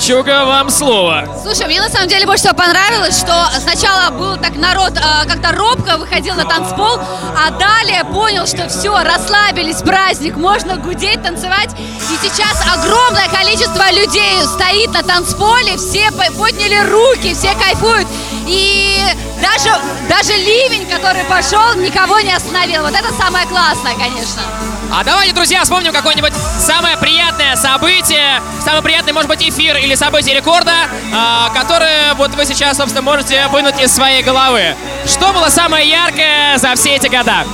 Чуга, 0.00 0.46
вам 0.46 0.70
слово. 0.70 1.28
Слушай, 1.42 1.66
мне 1.66 1.78
на 1.78 1.90
самом 1.90 2.08
деле 2.08 2.24
больше 2.24 2.44
всего 2.44 2.54
понравилось, 2.54 3.18
что 3.18 3.46
сначала 3.60 4.10
был 4.10 4.38
так 4.38 4.56
народ 4.56 4.96
э, 4.96 5.28
как-то 5.28 5.52
робко 5.52 5.98
выходил 5.98 6.34
на 6.36 6.44
танцпол, 6.46 6.98
а 7.36 7.50
далее 7.50 8.02
понял, 8.04 8.46
что 8.46 8.66
все, 8.70 8.96
расслабились, 9.02 9.82
праздник, 9.82 10.36
можно 10.36 10.76
гудеть, 10.76 11.22
танцевать. 11.22 11.68
И 11.78 12.26
сейчас 12.26 12.62
огромное 12.74 13.28
количество 13.28 13.90
людей 13.92 14.42
стоит 14.54 14.90
на 14.94 15.02
танцполе, 15.02 15.76
все 15.76 16.10
по- 16.12 16.32
подняли 16.32 16.78
руки, 16.90 17.34
все 17.34 17.52
кайфуют. 17.62 18.08
И 18.46 18.96
даже, 19.40 19.70
даже 20.08 20.32
ливень, 20.34 20.88
который 20.88 21.24
пошел, 21.24 21.74
никого 21.76 22.20
не 22.20 22.32
остановил. 22.32 22.82
Вот 22.82 22.94
это 22.94 23.12
самое 23.14 23.46
классное, 23.46 23.94
конечно. 23.94 24.42
А 24.92 25.04
давайте, 25.04 25.32
друзья, 25.32 25.62
вспомним 25.62 25.92
какое-нибудь 25.92 26.32
самое 26.58 26.96
приятное 26.96 27.54
событие, 27.54 28.42
самый 28.64 28.82
приятный, 28.82 29.12
может 29.12 29.28
быть, 29.28 29.40
эфир 29.40 29.76
или 29.76 29.94
событие 29.94 30.34
рекорда, 30.34 30.72
а, 31.14 31.50
которое 31.50 32.14
вот 32.14 32.34
вы 32.34 32.44
сейчас, 32.44 32.76
собственно, 32.76 33.02
можете 33.02 33.46
вынуть 33.48 33.80
из 33.80 33.92
своей 33.94 34.22
головы. 34.22 34.74
Что 35.06 35.32
было 35.32 35.48
самое 35.48 35.88
яркое 35.88 36.58
за 36.58 36.74
все 36.74 36.96
эти 36.96 37.06
года? 37.06 37.44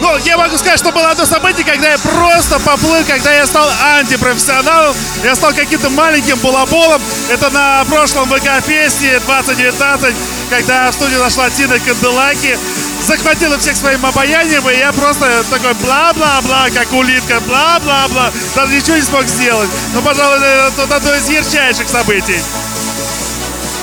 Ну, 0.00 0.16
я 0.18 0.36
могу 0.36 0.56
сказать, 0.58 0.78
что 0.78 0.92
было 0.92 1.10
одно 1.10 1.24
событие, 1.24 1.64
когда 1.64 1.90
я 1.90 1.98
просто 1.98 2.58
поплыл, 2.60 3.02
когда 3.06 3.32
я 3.32 3.46
стал 3.46 3.68
антипрофессионалом. 3.98 4.94
Я 5.24 5.34
стал 5.34 5.52
каким-то 5.52 5.90
маленьким 5.90 6.38
балаболом. 6.38 7.00
Это 7.30 7.50
на 7.50 7.84
прошлом 7.86 8.28
ВК-фесте 8.28 9.20
2019, 9.26 10.14
когда 10.50 10.90
в 10.90 10.94
студию 10.94 11.18
зашла 11.20 11.48
Тина 11.50 11.78
Канделаки, 11.78 12.58
захватила 13.06 13.58
всех 13.58 13.76
своим 13.76 14.04
обаянием, 14.04 14.68
и 14.68 14.76
я 14.76 14.92
просто 14.92 15.44
такой 15.50 15.74
бла-бла-бла, 15.74 16.68
как 16.74 16.92
улитка, 16.92 17.40
бла-бла-бла. 17.40 18.32
Даже 18.54 18.72
ничего 18.74 18.96
не 18.96 19.02
смог 19.02 19.26
сделать. 19.26 19.70
Но, 19.94 20.02
пожалуй, 20.02 20.38
это 20.38 20.94
одно 20.94 21.14
из 21.14 21.28
ярчайших 21.28 21.88
событий. 21.88 22.40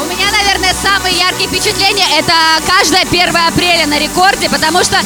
У 0.02 0.06
меня, 0.06 0.28
наверное, 0.64 0.82
самые 0.82 1.18
яркие 1.18 1.50
впечатления 1.50 2.06
это 2.18 2.34
каждое 2.66 3.02
1 3.02 3.36
апреля 3.36 3.88
на 3.88 4.00
рекорде, 4.00 4.50
потому 4.50 4.84
что 4.84 4.98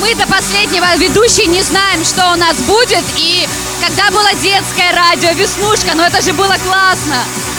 мы 0.00 0.14
до 0.14 0.26
последнего 0.26 0.86
ведущие 0.96 1.46
не 1.46 1.62
знаем, 1.62 2.04
что 2.04 2.32
у 2.32 2.36
нас 2.36 2.56
будет. 2.62 3.04
И 3.16 3.48
когда 3.80 4.10
было 4.10 4.32
детское 4.34 4.92
радио, 4.92 5.30
Веснушка, 5.32 5.94
ну 5.94 6.02
это 6.02 6.20
же 6.20 6.32
было 6.32 6.54
классно. 6.66 7.16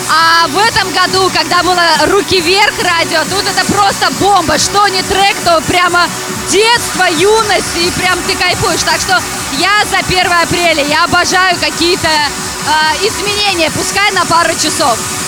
А 0.09 0.47
в 0.47 0.57
этом 0.57 0.91
году, 0.91 1.31
когда 1.33 1.63
было 1.63 1.81
«Руки 2.11 2.39
вверх» 2.39 2.73
радио, 2.83 3.21
тут 3.23 3.43
это 3.43 3.65
просто 3.73 4.11
бомба. 4.19 4.57
Что 4.59 4.87
не 4.89 5.01
трек, 5.03 5.35
то 5.43 5.61
прямо 5.67 6.07
детство, 6.49 7.05
юность, 7.09 7.75
и 7.77 7.89
прям 7.99 8.19
ты 8.27 8.35
кайфуешь. 8.35 8.83
Так 8.83 8.99
что 9.01 9.19
я 9.57 9.83
за 9.89 9.97
1 9.97 10.31
апреля, 10.43 10.85
я 10.85 11.05
обожаю 11.05 11.57
какие-то 11.59 12.07
э, 12.07 13.07
изменения, 13.07 13.71
пускай 13.71 14.11
на 14.11 14.25
пару 14.25 14.53
часов. 14.53 15.24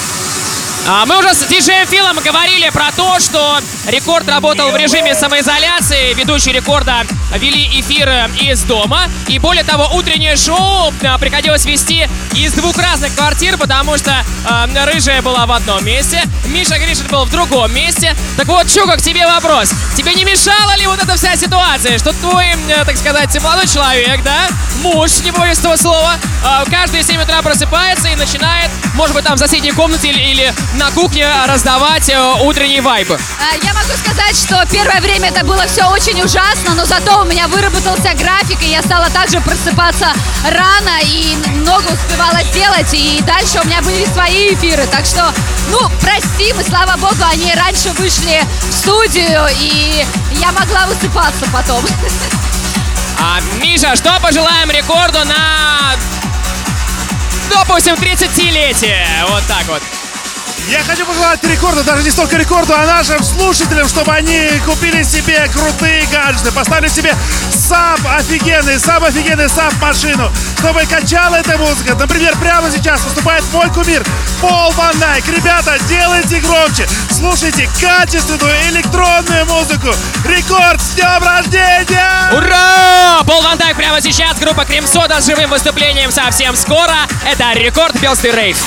А, 0.89 1.05
Мы 1.05 1.17
уже 1.17 1.33
с 1.33 1.43
диджеем 1.47 1.85
Филом 1.85 2.17
говорили 2.23 2.69
про 2.69 2.91
то, 2.95 3.19
что 3.19 3.59
рекорд 3.87 4.29
работал 4.29 4.71
в 4.71 4.77
режиме 4.77 5.13
самоизоляции. 5.13 6.13
Ведущие 6.13 6.53
рекорда 6.53 7.05
вели 7.35 7.79
эфиры 7.79 8.29
из 8.39 8.61
дома. 8.63 9.09
И 9.27 9.39
более 9.39 9.63
того, 9.63 9.89
утреннее 9.93 10.35
шоу 10.35 10.93
а, 11.03 11.17
приходилось 11.17 11.65
вести 11.65 12.07
из 12.33 12.53
двух 12.53 12.77
разных 12.77 13.13
квартир, 13.15 13.57
потому 13.57 13.97
что 13.97 14.23
а, 14.45 14.67
Рыжая 14.85 15.21
была 15.21 15.45
в 15.45 15.51
одном 15.51 15.83
месте, 15.83 16.21
Миша 16.45 16.77
Гришин 16.79 17.07
был 17.07 17.25
в 17.25 17.31
другом 17.31 17.73
месте. 17.73 18.15
Так 18.37 18.47
вот, 18.47 18.71
Чука, 18.71 18.97
к 18.97 19.01
тебе 19.01 19.25
вопрос. 19.27 19.71
Тебе 19.95 20.13
не 20.13 20.23
мешала 20.23 20.75
ли 20.77 20.87
вот 20.87 21.01
эта 21.03 21.15
вся 21.15 21.35
ситуация, 21.35 21.97
что 21.97 22.13
твой, 22.13 22.47
э, 22.47 22.85
так 22.85 22.95
сказать, 22.97 23.41
молодой 23.41 23.67
человек, 23.67 24.23
да, 24.23 24.47
муж, 24.81 25.19
не 25.23 25.31
боюсь 25.31 25.59
этого 25.59 25.75
слова, 25.75 26.13
а, 26.43 26.63
каждые 26.65 27.03
7 27.03 27.21
утра 27.21 27.41
просыпается 27.41 28.07
и 28.09 28.15
начинает, 28.15 28.69
может 28.93 29.15
быть, 29.15 29.25
там 29.25 29.35
в 29.35 29.39
соседней 29.39 29.71
комнате 29.71 30.09
или, 30.09 30.21
или 30.21 30.53
на 30.75 30.91
кухне 30.91 31.27
раздавать 31.47 32.09
э, 32.09 32.19
утренний 32.41 32.81
вайб? 32.81 33.11
А, 33.11 33.65
Я 33.65 33.73
могу 33.73 33.91
сказать, 33.97 34.35
что 34.37 34.63
первое 34.71 35.01
время 35.01 35.29
это 35.29 35.43
было 35.45 35.65
все 35.67 35.85
очень 35.85 36.21
ужасно, 36.21 36.75
но 36.75 36.85
зато 36.85 37.16
у 37.21 37.25
меня 37.25 37.47
выработался 37.47 38.13
график, 38.13 38.61
и 38.61 38.69
я 38.69 38.81
стала 38.81 39.09
также 39.09 39.41
просыпаться 39.41 40.07
рано 40.45 40.99
и 41.03 41.35
много 41.55 41.87
успевала 41.87 42.43
делать, 42.53 42.93
и 42.93 43.21
дальше 43.25 43.59
у 43.63 43.67
меня 43.67 43.81
были 43.81 44.05
свои 44.05 44.53
эфиры. 44.53 44.85
Так 44.87 45.05
что, 45.05 45.33
ну, 45.69 45.79
прости, 46.01 46.53
мы, 46.53 46.63
слава 46.63 46.97
богу, 46.97 47.23
они 47.31 47.53
раньше 47.55 47.89
вышли 47.93 48.43
в 48.69 48.73
студию, 48.73 49.47
и 49.59 50.05
я 50.33 50.51
могла 50.51 50.85
высыпаться 50.87 51.45
потом. 51.51 51.83
А, 53.19 53.39
Миша, 53.61 53.95
что 53.95 54.19
пожелаем 54.21 54.69
рекорду 54.69 55.19
на, 55.25 55.95
допустим, 57.49 57.95
30-летие? 57.95 59.05
Вот 59.27 59.43
так 59.47 59.65
вот. 59.67 59.81
Я 60.69 60.83
хочу 60.83 61.05
пожелать 61.05 61.41
рекорду, 61.45 61.81
даже 61.85 62.03
не 62.03 62.11
столько 62.11 62.35
рекорду, 62.35 62.73
а 62.73 62.85
нашим 62.85 63.23
слушателям, 63.23 63.87
чтобы 63.87 64.11
они 64.11 64.49
купили 64.65 65.01
себе 65.01 65.49
крутые 65.53 66.05
гаджеты, 66.11 66.51
поставили 66.51 66.89
себе 66.89 67.15
саб 67.49 68.01
офигенный, 68.17 68.77
саб 68.77 69.05
офигенный, 69.05 69.47
саб 69.47 69.67
в 69.67 69.73
машину, 69.81 70.29
чтобы 70.59 70.85
качала 70.85 71.35
эта 71.35 71.57
музыка. 71.57 71.95
Например, 71.95 72.35
прямо 72.37 72.69
сейчас 72.69 72.99
выступает 73.01 73.45
мой 73.53 73.69
кумир 73.69 74.05
Пол 74.41 74.71
Ван 74.71 74.99
Дайк. 74.99 75.25
Ребята, 75.29 75.77
делайте 75.87 76.41
громче, 76.41 76.85
слушайте 77.11 77.69
качественную 77.79 78.53
электронную 78.69 79.45
музыку. 79.45 79.95
Рекорд 80.25 80.81
с 80.81 80.95
днем 80.95 81.23
рождения! 81.23 82.31
Ура! 82.33 83.23
Пол 83.25 83.41
Ван 83.41 83.57
Дайк 83.57 83.77
прямо 83.77 84.01
сейчас, 84.01 84.37
группа 84.37 84.65
Cream 84.65 84.85
Soda 84.85 85.21
с 85.21 85.25
живым 85.25 85.49
выступлением 85.49 86.11
совсем 86.11 86.57
скоро. 86.57 87.07
Это 87.25 87.53
Record 87.53 87.97
Birthday 88.01 88.31
Rave. 88.31 88.57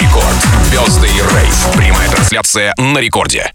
Record. 0.00 0.46
Birthday 0.72 1.10
Rave. 1.10 1.66
Прямая 1.76 2.08
трансляция 2.08 2.74
на 2.78 2.98
рекорде. 2.98 3.52